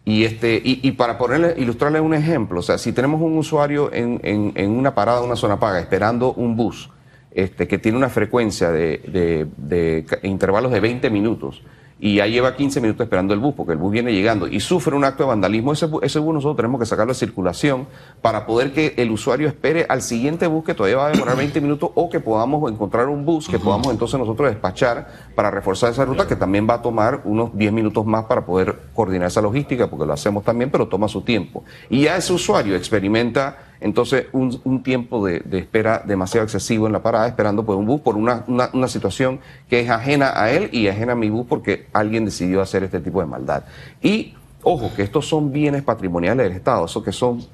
y, 0.06 0.24
este, 0.24 0.62
y, 0.64 0.90
para 0.92 1.18
ponerle, 1.18 1.54
ilustrarle 1.58 2.00
un 2.00 2.14
ejemplo, 2.14 2.60
o 2.60 2.62
sea, 2.62 2.78
si 2.78 2.92
tenemos 2.92 3.20
un 3.20 3.36
usuario 3.36 3.92
en, 3.92 4.20
en, 4.22 4.70
una 4.70 4.94
parada, 4.94 5.20
una 5.20 5.36
zona 5.36 5.60
paga, 5.60 5.80
esperando 5.80 6.32
un 6.32 6.56
bus 6.56 6.88
este, 7.32 7.68
que 7.68 7.76
tiene 7.76 7.98
una 7.98 8.08
frecuencia 8.08 8.70
de, 8.70 9.02
de, 9.08 9.46
de 9.56 10.06
intervalos 10.22 10.72
de 10.72 10.80
20 10.80 11.10
minutos, 11.10 11.60
y 11.98 12.16
ya 12.16 12.26
lleva 12.26 12.54
15 12.54 12.80
minutos 12.80 13.04
esperando 13.04 13.32
el 13.32 13.40
bus, 13.40 13.54
porque 13.54 13.72
el 13.72 13.78
bus 13.78 13.90
viene 13.90 14.12
llegando 14.12 14.46
y 14.46 14.60
sufre 14.60 14.94
un 14.94 15.04
acto 15.04 15.22
de 15.22 15.28
vandalismo, 15.30 15.72
ese, 15.72 15.88
ese 16.02 16.18
bus 16.18 16.34
nosotros 16.34 16.56
tenemos 16.56 16.78
que 16.78 16.86
sacarlo 16.86 17.12
de 17.12 17.18
circulación 17.18 17.86
para 18.20 18.44
poder 18.44 18.72
que 18.72 18.94
el 18.98 19.10
usuario 19.10 19.48
espere 19.48 19.86
al 19.88 20.02
siguiente 20.02 20.46
bus 20.46 20.64
que 20.64 20.74
todavía 20.74 20.98
va 20.98 21.06
a 21.06 21.10
demorar 21.10 21.36
20 21.36 21.60
minutos 21.60 21.90
o 21.94 22.10
que 22.10 22.20
podamos 22.20 22.70
encontrar 22.70 23.08
un 23.08 23.24
bus 23.24 23.48
que 23.48 23.58
podamos 23.58 23.88
entonces 23.88 24.18
nosotros 24.18 24.50
despachar 24.50 25.08
para 25.34 25.50
reforzar 25.50 25.90
esa 25.90 26.04
ruta 26.04 26.26
que 26.26 26.36
también 26.36 26.66
va 26.68 26.74
a 26.74 26.82
tomar 26.82 27.22
unos 27.24 27.56
10 27.56 27.72
minutos 27.72 28.04
más 28.04 28.24
para 28.26 28.44
poder 28.44 28.76
coordinar 28.94 29.28
esa 29.28 29.40
logística, 29.40 29.88
porque 29.88 30.06
lo 30.06 30.12
hacemos 30.12 30.44
también, 30.44 30.70
pero 30.70 30.88
toma 30.88 31.08
su 31.08 31.22
tiempo. 31.22 31.64
Y 31.88 32.02
ya 32.02 32.16
ese 32.16 32.32
usuario 32.32 32.76
experimenta 32.76 33.65
entonces 33.80 34.26
un, 34.32 34.82
tiempo 34.82 35.24
de, 35.26 35.42
espera 35.52 36.02
demasiado 36.04 36.44
excesivo 36.44 36.86
en 36.86 36.92
la 36.92 37.02
parada 37.02 37.26
esperando 37.28 37.64
por 37.64 37.76
un 37.76 37.86
bus 37.86 38.00
por 38.00 38.16
una, 38.16 38.44
una, 38.46 38.88
situación 38.88 39.40
que 39.68 39.80
es 39.80 39.90
ajena 39.90 40.32
a 40.34 40.50
él 40.50 40.70
y 40.72 40.88
ajena 40.88 41.12
a 41.12 41.16
mi 41.16 41.28
bus 41.30 41.46
porque 41.48 41.86
alguien 41.92 42.24
decidió 42.24 42.60
hacer 42.60 42.84
este 42.84 43.00
tipo 43.00 43.20
de 43.20 43.26
maldad. 43.26 43.64
Y 44.02 44.34
ojo, 44.62 44.90
que 44.94 45.02
estos 45.02 45.28
son 45.28 45.52
bienes 45.52 45.82
patrimoniales 45.82 46.46
del 46.46 46.56
Estado, 46.56 46.86
eso 46.86 47.02
que 47.02 47.12
son 47.12 47.44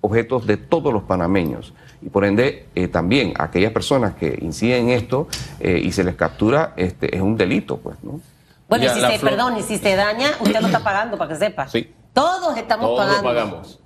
objetos 0.00 0.46
de 0.46 0.56
todos 0.56 0.92
los 0.92 1.02
panameños. 1.04 1.72
Y 2.02 2.08
por 2.08 2.24
ende, 2.24 2.66
eh, 2.74 2.88
también 2.88 3.34
aquellas 3.38 3.72
personas 3.72 4.14
que 4.14 4.38
inciden 4.40 4.88
en 4.88 4.98
esto 4.98 5.28
eh, 5.58 5.80
y 5.82 5.92
se 5.92 6.04
les 6.04 6.14
captura, 6.14 6.72
este, 6.76 7.14
es 7.14 7.20
un 7.20 7.36
delito, 7.36 7.76
pues, 7.76 7.96
¿no? 8.02 8.20
Bueno, 8.68 8.84
y 8.84 8.88
si 8.88 9.00
se, 9.00 9.18
perdón, 9.18 9.56
y 9.58 9.62
si 9.62 9.78
se 9.78 9.96
daña, 9.96 10.30
usted 10.38 10.60
lo 10.60 10.66
está 10.68 10.78
pagando, 10.78 11.18
para 11.18 11.30
que 11.32 11.36
sepa. 11.36 11.66
Sí. 11.66 11.92
Todos 12.12 12.56
estamos 12.56 12.86
Todos 12.86 13.00
pagando. 13.00 13.28
pagamos. 13.28 13.79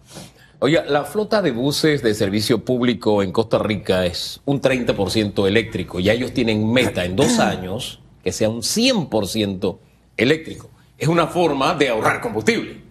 Oiga, 0.60 0.84
la 0.88 1.04
flota 1.04 1.42
de 1.42 1.50
buses 1.50 2.02
de 2.02 2.14
servicio 2.14 2.64
público 2.64 3.22
en 3.22 3.32
Costa 3.32 3.58
Rica 3.58 4.06
es 4.06 4.40
un 4.44 4.60
30% 4.62 5.46
eléctrico. 5.46 6.00
Ya 6.00 6.12
ellos 6.12 6.32
tienen 6.32 6.72
meta 6.72 7.04
en 7.04 7.16
dos 7.16 7.38
años 7.40 8.00
que 8.22 8.32
sea 8.32 8.48
un 8.48 8.62
100% 8.62 9.78
eléctrico. 10.16 10.70
Es 10.96 11.08
una 11.08 11.26
forma 11.26 11.74
de 11.74 11.88
ahorrar 11.88 12.20
combustible. 12.20 12.82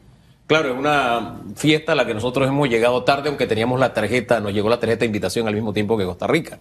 Claro, 0.45 0.73
es 0.73 0.77
una 0.77 1.41
fiesta 1.55 1.93
a 1.93 1.95
la 1.95 2.05
que 2.05 2.13
nosotros 2.13 2.47
hemos 2.47 2.69
llegado 2.69 3.03
tarde, 3.03 3.29
aunque 3.29 3.47
teníamos 3.47 3.79
la 3.79 3.93
tarjeta, 3.93 4.39
nos 4.39 4.53
llegó 4.53 4.69
la 4.69 4.79
tarjeta 4.79 4.99
de 4.99 5.05
invitación 5.07 5.47
al 5.47 5.55
mismo 5.55 5.73
tiempo 5.73 5.97
que 5.97 6.05
Costa 6.05 6.27
Rica. 6.27 6.59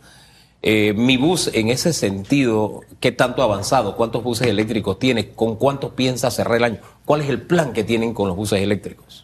Eh, 0.62 0.94
mi 0.96 1.16
bus, 1.16 1.50
en 1.52 1.68
ese 1.68 1.92
sentido, 1.92 2.82
¿qué 3.00 3.10
tanto 3.10 3.42
ha 3.42 3.46
avanzado? 3.46 3.96
¿Cuántos 3.96 4.22
buses 4.22 4.46
eléctricos 4.46 5.00
tiene? 5.00 5.30
¿Con 5.30 5.56
cuántos 5.56 5.92
piensa 5.92 6.30
cerrar 6.30 6.58
el 6.58 6.64
año? 6.64 6.78
¿Cuál 7.04 7.22
es 7.22 7.28
el 7.28 7.42
plan 7.42 7.72
que 7.72 7.82
tienen 7.82 8.14
con 8.14 8.28
los 8.28 8.36
buses 8.36 8.62
eléctricos? 8.62 9.21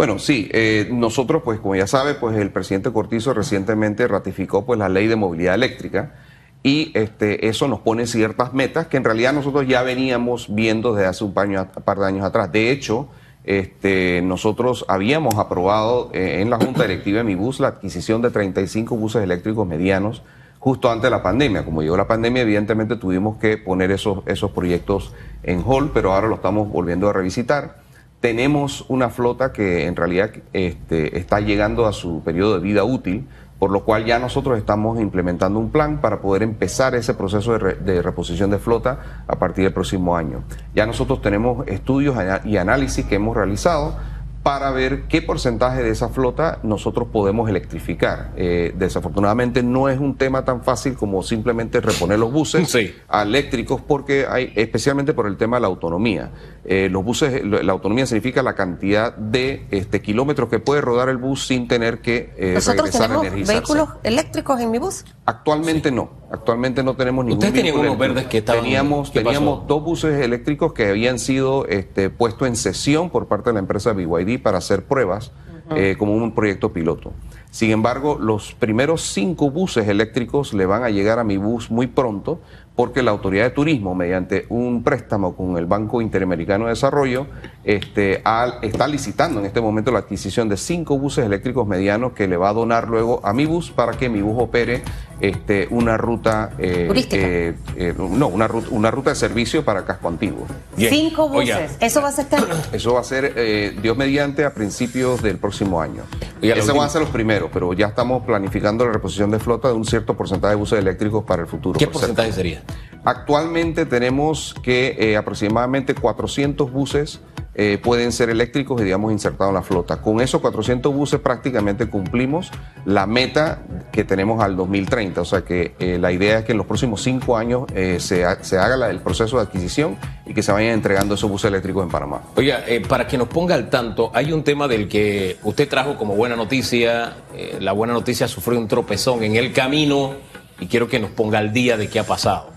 Bueno, 0.00 0.18
sí, 0.18 0.48
eh, 0.54 0.88
nosotros, 0.90 1.42
pues 1.44 1.60
como 1.60 1.76
ya 1.76 1.86
sabe, 1.86 2.14
pues 2.14 2.34
el 2.38 2.50
presidente 2.50 2.90
Cortizo 2.90 3.34
recientemente 3.34 4.08
ratificó 4.08 4.64
pues 4.64 4.78
la 4.78 4.88
ley 4.88 5.08
de 5.08 5.14
movilidad 5.14 5.54
eléctrica 5.54 6.14
y 6.62 6.90
este, 6.94 7.48
eso 7.48 7.68
nos 7.68 7.80
pone 7.80 8.06
ciertas 8.06 8.54
metas 8.54 8.86
que 8.86 8.96
en 8.96 9.04
realidad 9.04 9.34
nosotros 9.34 9.68
ya 9.68 9.82
veníamos 9.82 10.54
viendo 10.54 10.94
desde 10.94 11.06
hace 11.06 11.22
un 11.22 11.34
par, 11.34 11.98
de 11.98 12.06
años 12.06 12.24
atrás. 12.24 12.50
De 12.50 12.70
hecho, 12.70 13.10
este, 13.44 14.22
nosotros 14.22 14.86
habíamos 14.88 15.34
aprobado 15.34 16.08
eh, 16.14 16.38
en 16.40 16.48
la 16.48 16.56
Junta 16.56 16.84
Directiva 16.84 17.18
de 17.18 17.24
Mi 17.24 17.34
Bus 17.34 17.60
la 17.60 17.68
adquisición 17.68 18.22
de 18.22 18.30
35 18.30 18.96
buses 18.96 19.22
eléctricos 19.22 19.68
medianos 19.68 20.22
justo 20.60 20.90
antes 20.90 21.02
de 21.02 21.10
la 21.10 21.22
pandemia. 21.22 21.66
Como 21.66 21.82
llegó 21.82 21.98
la 21.98 22.08
pandemia, 22.08 22.40
evidentemente 22.40 22.96
tuvimos 22.96 23.36
que 23.36 23.58
poner 23.58 23.90
esos, 23.90 24.20
esos 24.24 24.50
proyectos 24.52 25.12
en 25.42 25.62
hold, 25.62 25.90
pero 25.92 26.14
ahora 26.14 26.26
lo 26.26 26.36
estamos 26.36 26.70
volviendo 26.72 27.06
a 27.06 27.12
revisitar. 27.12 27.89
Tenemos 28.20 28.84
una 28.88 29.08
flota 29.08 29.52
que 29.52 29.86
en 29.86 29.96
realidad 29.96 30.30
este, 30.52 31.18
está 31.18 31.40
llegando 31.40 31.86
a 31.86 31.92
su 31.92 32.22
periodo 32.22 32.54
de 32.54 32.60
vida 32.60 32.84
útil, 32.84 33.26
por 33.58 33.70
lo 33.70 33.84
cual 33.84 34.04
ya 34.04 34.18
nosotros 34.18 34.58
estamos 34.58 35.00
implementando 35.00 35.58
un 35.58 35.70
plan 35.70 36.00
para 36.00 36.20
poder 36.20 36.42
empezar 36.42 36.94
ese 36.94 37.14
proceso 37.14 37.58
de, 37.58 37.74
de, 37.74 38.02
reposición 38.02 38.50
de 38.50 38.58
flota 38.58 39.24
a 39.26 39.36
partir 39.38 39.64
del 39.64 39.72
próximo 39.72 40.16
año. 40.16 40.44
Ya 40.74 40.86
nosotros 40.86 41.20
tenemos 41.22 41.66
estudios 41.68 42.16
y 42.44 42.56
análisis 42.56 43.04
que 43.04 43.16
hemos 43.16 43.36
realizado 43.36 43.96
para 44.42 44.70
ver 44.70 45.02
qué 45.02 45.20
porcentaje 45.20 45.82
de 45.82 45.90
esa 45.90 46.08
flota 46.08 46.60
nosotros 46.62 47.08
podemos 47.12 47.50
electrificar. 47.50 48.32
Eh, 48.36 48.74
desafortunadamente 48.76 49.62
no 49.62 49.90
es 49.90 49.98
un 49.98 50.16
tema 50.16 50.44
tan 50.46 50.62
fácil 50.62 50.94
como 50.94 51.22
simplemente 51.22 51.80
reponer 51.80 52.18
los 52.18 52.32
buses 52.32 52.74
eléctricos 53.12 53.82
porque 53.86 54.26
hay, 54.26 54.52
especialmente 54.56 55.12
por 55.12 55.26
el 55.26 55.36
tema 55.36 55.58
de 55.58 55.60
la 55.62 55.66
autonomía. 55.66 56.30
Eh, 56.64 56.88
los 56.90 57.04
buses, 57.04 57.44
la 57.44 57.72
autonomía 57.72 58.06
significa 58.06 58.42
la 58.42 58.54
cantidad 58.54 59.14
de 59.14 59.66
este, 59.70 60.00
kilómetros 60.00 60.48
que 60.48 60.58
puede 60.58 60.80
rodar 60.80 61.10
el 61.10 61.18
bus 61.18 61.46
sin 61.46 61.68
tener 61.68 62.00
que 62.00 62.32
eh, 62.36 62.52
¿Nosotros 62.54 62.90
tenemos 62.90 63.46
vehículos 63.46 63.88
eléctricos 64.02 64.60
en 64.60 64.70
mi 64.70 64.78
bus? 64.78 65.04
Actualmente 65.26 65.90
no, 65.90 66.10
actualmente 66.30 66.82
no 66.82 66.94
tenemos 66.94 67.24
ningún 67.24 67.38
¿Ustedes 67.38 67.54
tenían 67.54 67.78
unos 67.78 67.98
verdes 67.98 68.26
que 68.26 68.38
estaban... 68.38 68.62
Teníamos, 68.62 69.12
teníamos 69.12 69.66
dos 69.66 69.82
buses 69.82 70.22
eléctricos 70.22 70.72
que 70.72 70.88
habían 70.88 71.18
sido 71.18 71.66
este, 71.66 72.08
puestos 72.08 72.48
en 72.48 72.56
sesión 72.56 73.10
por 73.10 73.26
parte 73.26 73.50
de 73.50 73.54
la 73.54 73.60
empresa 73.60 73.92
BYD 73.92 74.29
para 74.38 74.58
hacer 74.58 74.84
pruebas 74.84 75.32
eh, 75.74 75.94
como 75.98 76.14
un 76.14 76.34
proyecto 76.34 76.72
piloto. 76.72 77.12
Sin 77.50 77.70
embargo, 77.70 78.18
los 78.20 78.54
primeros 78.54 79.02
cinco 79.02 79.50
buses 79.50 79.88
eléctricos 79.88 80.52
le 80.54 80.66
van 80.66 80.84
a 80.84 80.90
llegar 80.90 81.18
a 81.18 81.24
mi 81.24 81.36
bus 81.36 81.70
muy 81.70 81.86
pronto 81.86 82.40
porque 82.80 83.02
la 83.02 83.10
Autoridad 83.10 83.44
de 83.44 83.50
Turismo, 83.50 83.94
mediante 83.94 84.46
un 84.48 84.82
préstamo 84.82 85.36
con 85.36 85.58
el 85.58 85.66
Banco 85.66 86.00
Interamericano 86.00 86.64
de 86.64 86.70
Desarrollo, 86.70 87.26
este, 87.62 88.22
al- 88.24 88.54
está 88.62 88.88
licitando 88.88 89.38
en 89.38 89.44
este 89.44 89.60
momento 89.60 89.92
la 89.92 89.98
adquisición 89.98 90.48
de 90.48 90.56
cinco 90.56 90.98
buses 90.98 91.26
eléctricos 91.26 91.66
medianos 91.66 92.12
que 92.14 92.26
le 92.26 92.38
va 92.38 92.48
a 92.48 92.52
donar 92.54 92.88
luego 92.88 93.20
a 93.22 93.34
mi 93.34 93.44
bus 93.44 93.70
para 93.70 93.92
que 93.98 94.08
mi 94.08 94.22
bus 94.22 94.36
opere 94.42 94.82
este, 95.20 95.68
una 95.70 95.98
ruta 95.98 96.52
eh, 96.58 96.86
Turística. 96.88 97.16
eh, 97.22 97.54
eh, 97.76 97.94
no, 97.98 98.28
una 98.28 98.48
ruta, 98.48 98.68
una 98.70 98.90
ruta 98.90 99.10
de 99.10 99.16
servicio 99.16 99.62
para 99.62 99.84
casco 99.84 100.08
antiguo. 100.08 100.46
Bien. 100.74 100.88
Cinco 100.90 101.28
buses. 101.28 101.76
Eso 101.80 102.00
va 102.00 102.08
a 102.08 102.12
ser 102.12 102.26
Eso 102.72 102.94
va 102.94 103.00
a 103.00 103.04
ser, 103.04 103.34
eh, 103.36 103.76
Dios 103.82 103.94
mediante, 103.98 104.46
a 104.46 104.54
principios 104.54 105.20
del 105.20 105.36
próximo 105.36 105.82
año. 105.82 106.04
Esos 106.40 106.60
última- 106.60 106.78
van 106.78 106.86
a 106.86 106.90
ser 106.90 107.02
los 107.02 107.10
primeros, 107.10 107.50
pero 107.52 107.74
ya 107.74 107.88
estamos 107.88 108.24
planificando 108.24 108.86
la 108.86 108.92
reposición 108.92 109.30
de 109.30 109.38
flota 109.38 109.68
de 109.68 109.74
un 109.74 109.84
cierto 109.84 110.16
porcentaje 110.16 110.52
de 110.54 110.56
buses 110.56 110.78
eléctricos 110.78 111.22
para 111.24 111.42
el 111.42 111.48
futuro. 111.48 111.78
¿Qué 111.78 111.86
por 111.86 111.96
cierto. 112.00 112.14
porcentaje 112.16 112.32
sería? 112.32 112.62
Actualmente 113.04 113.86
tenemos 113.86 114.54
que 114.62 114.94
eh, 114.98 115.16
aproximadamente 115.16 115.94
400 115.94 116.70
buses 116.70 117.20
eh, 117.54 117.78
pueden 117.82 118.12
ser 118.12 118.30
eléctricos 118.30 118.80
y 118.80 118.84
digamos 118.84 119.10
insertados 119.10 119.50
en 119.50 119.54
la 119.54 119.62
flota. 119.62 120.00
Con 120.02 120.20
esos 120.20 120.40
400 120.42 120.94
buses 120.94 121.18
prácticamente 121.18 121.86
cumplimos 121.88 122.50
la 122.84 123.06
meta 123.06 123.62
que 123.90 124.04
tenemos 124.04 124.42
al 124.42 124.54
2030. 124.54 125.20
O 125.20 125.24
sea 125.24 125.40
que 125.42 125.74
eh, 125.78 125.98
la 125.98 126.12
idea 126.12 126.38
es 126.40 126.44
que 126.44 126.52
en 126.52 126.58
los 126.58 126.66
próximos 126.66 127.02
cinco 127.02 127.36
años 127.38 127.64
se, 127.98 128.24
ha- 128.24 128.44
se 128.44 128.58
haga 128.58 128.88
el 128.90 129.00
proceso 129.00 129.36
de 129.38 129.42
adquisición 129.44 129.96
y 130.26 130.34
que 130.34 130.42
se 130.42 130.52
vayan 130.52 130.72
entregando 130.74 131.14
esos 131.14 131.28
buses 131.30 131.48
eléctricos 131.48 131.82
en 131.82 131.88
Panamá. 131.90 132.22
Oiga, 132.36 132.62
para 132.86 133.06
que 133.06 133.16
nos 133.18 133.28
ponga 133.28 133.54
al 133.54 133.68
tanto, 133.70 134.10
hay 134.14 134.32
un 134.32 134.44
tema 134.44 134.68
del 134.68 134.88
que 134.88 135.38
usted 135.42 135.68
trajo 135.68 135.96
como 135.96 136.14
buena 136.14 136.36
noticia. 136.36 137.14
la 137.58 137.72
buena 137.72 137.94
noticia 137.94 138.28
sufrió 138.28 138.58
un 138.58 138.68
tropezón 138.68 139.24
en 139.24 139.36
el 139.36 139.52
camino 139.52 140.12
y 140.60 140.66
quiero 140.66 140.86
que 140.86 141.00
nos 141.00 141.10
ponga 141.10 141.38
al 141.38 141.52
día 141.52 141.76
de 141.76 141.88
qué 141.88 141.98
ha 141.98 142.04
pasado. 142.04 142.50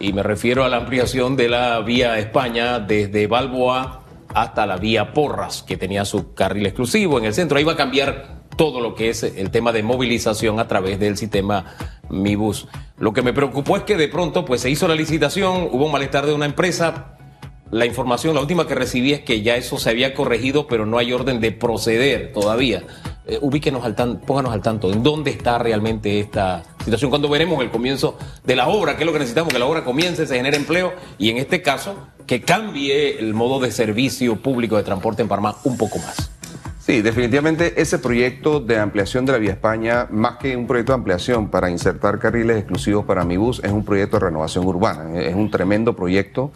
Y 0.00 0.14
me 0.14 0.22
refiero 0.22 0.64
a 0.64 0.70
la 0.70 0.78
ampliación 0.78 1.36
de 1.36 1.50
la 1.50 1.78
vía 1.80 2.18
España 2.18 2.78
desde 2.78 3.26
Balboa 3.26 4.00
hasta 4.34 4.66
la 4.66 4.78
vía 4.78 5.12
Porras, 5.12 5.62
que 5.62 5.76
tenía 5.76 6.06
su 6.06 6.32
carril 6.32 6.64
exclusivo 6.64 7.18
en 7.18 7.26
el 7.26 7.34
centro. 7.34 7.58
Ahí 7.58 7.64
va 7.64 7.72
a 7.72 7.76
cambiar 7.76 8.40
todo 8.56 8.80
lo 8.80 8.94
que 8.94 9.10
es 9.10 9.22
el 9.22 9.50
tema 9.50 9.72
de 9.72 9.82
movilización 9.82 10.58
a 10.58 10.66
través 10.66 10.98
del 10.98 11.18
sistema 11.18 11.76
Mi 12.08 12.34
Bus. 12.34 12.66
Lo 12.96 13.12
que 13.12 13.20
me 13.20 13.34
preocupó 13.34 13.76
es 13.76 13.82
que 13.82 13.98
de 13.98 14.08
pronto 14.08 14.46
pues 14.46 14.62
se 14.62 14.70
hizo 14.70 14.88
la 14.88 14.94
licitación, 14.94 15.68
hubo 15.70 15.84
un 15.84 15.92
malestar 15.92 16.24
de 16.24 16.32
una 16.32 16.46
empresa, 16.46 17.18
la 17.70 17.84
información, 17.84 18.34
la 18.34 18.40
última 18.40 18.66
que 18.66 18.74
recibí 18.74 19.12
es 19.12 19.20
que 19.20 19.42
ya 19.42 19.56
eso 19.56 19.78
se 19.78 19.90
había 19.90 20.14
corregido, 20.14 20.66
pero 20.66 20.86
no 20.86 20.96
hay 20.96 21.12
orden 21.12 21.40
de 21.40 21.52
proceder 21.52 22.32
todavía. 22.32 22.84
Eh, 23.30 23.38
ubíquenos 23.40 23.84
al 23.84 23.94
tanto, 23.94 24.26
pónganos 24.26 24.52
al 24.52 24.60
tanto, 24.60 24.92
¿en 24.92 25.04
dónde 25.04 25.30
está 25.30 25.56
realmente 25.56 26.18
esta 26.18 26.64
situación? 26.82 27.10
Cuando 27.10 27.28
veremos 27.28 27.62
el 27.62 27.70
comienzo 27.70 28.18
de 28.42 28.56
la 28.56 28.66
obra, 28.66 28.96
que 28.96 29.04
es 29.04 29.06
lo 29.06 29.12
que 29.12 29.20
necesitamos, 29.20 29.52
que 29.52 29.58
la 29.60 29.66
obra 29.66 29.84
comience, 29.84 30.26
se 30.26 30.34
genere 30.34 30.56
empleo 30.56 30.92
y 31.16 31.30
en 31.30 31.36
este 31.36 31.62
caso 31.62 31.94
que 32.26 32.42
cambie 32.42 33.20
el 33.20 33.32
modo 33.32 33.60
de 33.60 33.70
servicio 33.70 34.34
público 34.34 34.76
de 34.76 34.82
transporte 34.82 35.22
en 35.22 35.28
Panamá 35.28 35.54
un 35.62 35.78
poco 35.78 36.00
más. 36.00 36.32
Sí, 36.80 37.02
definitivamente 37.02 37.80
ese 37.80 38.00
proyecto 38.00 38.58
de 38.58 38.80
ampliación 38.80 39.26
de 39.26 39.32
la 39.32 39.38
Vía 39.38 39.52
España, 39.52 40.08
más 40.10 40.38
que 40.38 40.56
un 40.56 40.66
proyecto 40.66 40.90
de 40.90 40.96
ampliación 40.96 41.50
para 41.50 41.70
insertar 41.70 42.18
carriles 42.18 42.56
exclusivos 42.56 43.04
para 43.04 43.24
mi 43.24 43.36
bus, 43.36 43.60
es 43.62 43.70
un 43.70 43.84
proyecto 43.84 44.18
de 44.18 44.26
renovación 44.26 44.66
urbana. 44.66 45.20
Es 45.20 45.36
un 45.36 45.52
tremendo 45.52 45.94
proyecto 45.94 46.50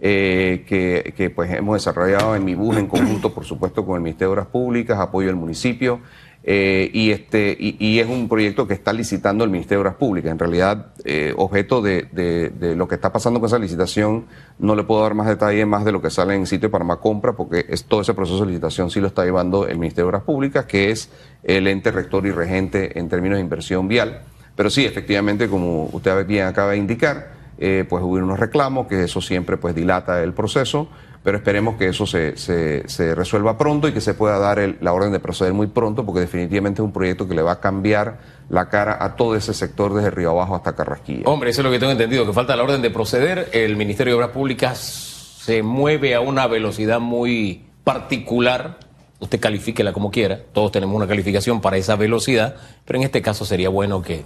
eh, 0.00 0.64
que, 0.66 1.30
pues 1.30 1.50
hemos 1.52 1.76
desarrollado 1.76 2.34
en 2.34 2.44
mi 2.44 2.54
bus 2.54 2.76
en 2.76 2.86
conjunto, 2.86 3.32
por 3.34 3.44
supuesto, 3.44 3.84
con 3.84 3.96
el 3.96 4.02
Ministerio 4.02 4.28
de 4.28 4.32
Obras 4.34 4.46
Públicas, 4.46 4.98
apoyo 4.98 5.26
del 5.28 5.36
municipio. 5.36 6.00
eh, 6.42 6.90
y, 6.94 7.10
este, 7.10 7.54
y, 7.60 7.98
es 7.98 8.06
un 8.08 8.26
proyecto 8.26 8.66
que 8.66 8.72
está 8.72 8.94
licitando 8.94 9.44
el 9.44 9.50
Ministerio 9.50 9.80
de 9.80 9.88
Obras 9.88 9.96
Públicas. 9.96 10.32
En 10.32 10.38
realidad, 10.38 10.86
eh, 11.04 11.34
objeto 11.36 11.82
de, 11.82 12.06
de- 12.12 12.74
lo 12.76 12.88
que 12.88 12.94
está 12.94 13.12
pasando 13.12 13.40
con 13.40 13.46
esa 13.48 13.58
licitación, 13.58 14.24
no 14.58 14.74
le 14.74 14.84
puedo 14.84 15.02
dar 15.02 15.12
más 15.12 15.26
detalle 15.26 15.66
más 15.66 15.84
de 15.84 15.92
lo 15.92 16.00
que 16.00 16.08
sale 16.08 16.34
en 16.34 16.46
sitio 16.46 16.68
de 16.70 16.72
Panamá 16.72 16.96
Compra, 16.96 17.34
porque 17.34 17.66
es, 17.68 17.84
todo 17.84 18.00
ese 18.00 18.14
proceso 18.14 18.40
de 18.40 18.46
licitación 18.52 18.90
sí 18.90 19.00
lo 19.00 19.08
está 19.08 19.22
llevando 19.22 19.66
el 19.68 19.76
Ministerio 19.76 20.04
de 20.06 20.08
Obras 20.08 20.22
Públicas, 20.22 20.64
que 20.64 20.90
es 20.90 21.10
el 21.42 21.66
ente 21.66 21.90
rector 21.90 22.24
y 22.26 22.30
regente 22.30 22.98
en 22.98 23.10
términos 23.10 23.36
de 23.36 23.42
inversión 23.42 23.86
vial. 23.86 24.22
Pero 24.56 24.70
sí, 24.70 24.86
efectivamente, 24.86 25.46
como 25.46 25.90
usted 25.92 26.26
bien 26.26 26.46
acaba 26.46 26.70
de 26.70 26.78
indicar, 26.78 27.32
eh, 27.60 27.84
pues 27.88 28.02
hubo 28.02 28.14
unos 28.14 28.40
reclamos, 28.40 28.86
que 28.86 29.04
eso 29.04 29.20
siempre 29.20 29.56
pues 29.58 29.74
dilata 29.74 30.22
el 30.22 30.32
proceso, 30.32 30.88
pero 31.22 31.36
esperemos 31.36 31.76
que 31.76 31.88
eso 31.88 32.06
se, 32.06 32.36
se- 32.38 33.14
resuelva 33.14 33.58
pronto 33.58 33.86
y 33.86 33.92
que 33.92 34.00
se 34.00 34.14
pueda 34.14 34.38
dar 34.38 34.76
la 34.80 34.92
orden 34.94 35.12
de 35.12 35.20
proceder 35.20 35.52
muy 35.52 35.66
pronto, 35.66 36.06
porque 36.06 36.20
definitivamente 36.20 36.80
es 36.80 36.84
un 36.86 36.92
proyecto 36.92 37.28
que 37.28 37.34
le 37.34 37.42
va 37.42 37.52
a 37.52 37.60
cambiar 37.60 38.18
la 38.48 38.70
cara 38.70 38.96
a 39.04 39.14
todo 39.16 39.36
ese 39.36 39.52
sector 39.52 39.92
desde 39.92 40.10
Río 40.10 40.30
Abajo 40.30 40.56
hasta 40.56 40.74
Carrasquilla. 40.74 41.24
Hombre, 41.26 41.50
eso 41.50 41.60
es 41.60 41.64
lo 41.66 41.70
que 41.70 41.78
tengo 41.78 41.92
entendido, 41.92 42.24
que 42.26 42.32
falta 42.32 42.56
la 42.56 42.62
orden 42.62 42.80
de 42.80 42.88
proceder. 42.90 43.50
El 43.52 43.76
Ministerio 43.76 44.14
de 44.14 44.16
Obras 44.16 44.30
Públicas 44.30 44.78
se 44.78 45.62
mueve 45.62 46.14
a 46.14 46.20
una 46.22 46.46
velocidad 46.46 46.98
muy 47.00 47.66
particular. 47.84 48.78
Usted 49.20 49.38
califíquela 49.38 49.92
como 49.92 50.10
quiera. 50.10 50.40
Todos 50.54 50.72
tenemos 50.72 50.96
una 50.96 51.06
calificación 51.06 51.60
para 51.60 51.76
esa 51.76 51.96
velocidad, 51.96 52.56
pero 52.86 52.98
en 52.98 53.04
este 53.04 53.20
caso 53.20 53.44
sería 53.44 53.68
bueno 53.68 54.00
que, 54.00 54.24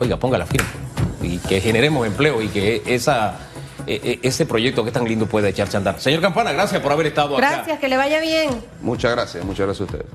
oiga, 0.00 0.16
ponga 0.18 0.36
la 0.38 0.46
firma 0.46 0.66
y 1.22 1.38
que 1.38 1.60
generemos 1.60 2.06
empleo 2.06 2.42
y 2.42 2.48
que 2.48 2.82
esa, 2.86 3.36
e- 3.86 4.00
e- 4.22 4.26
ese 4.28 4.46
proyecto 4.46 4.82
que 4.82 4.90
es 4.90 4.94
tan 4.94 5.04
lindo 5.04 5.26
pueda 5.26 5.48
echarse 5.48 5.76
a 5.76 5.78
andar. 5.78 6.00
Señor 6.00 6.20
Campana, 6.20 6.52
gracias 6.52 6.80
por 6.82 6.92
haber 6.92 7.06
estado 7.06 7.36
acá. 7.36 7.50
Gracias, 7.56 7.78
que 7.78 7.88
le 7.88 7.96
vaya 7.96 8.20
bien. 8.20 8.50
Muchas 8.80 9.12
gracias, 9.12 9.44
muchas 9.44 9.66
gracias 9.66 9.80
a 9.80 9.84
ustedes. 9.96 10.12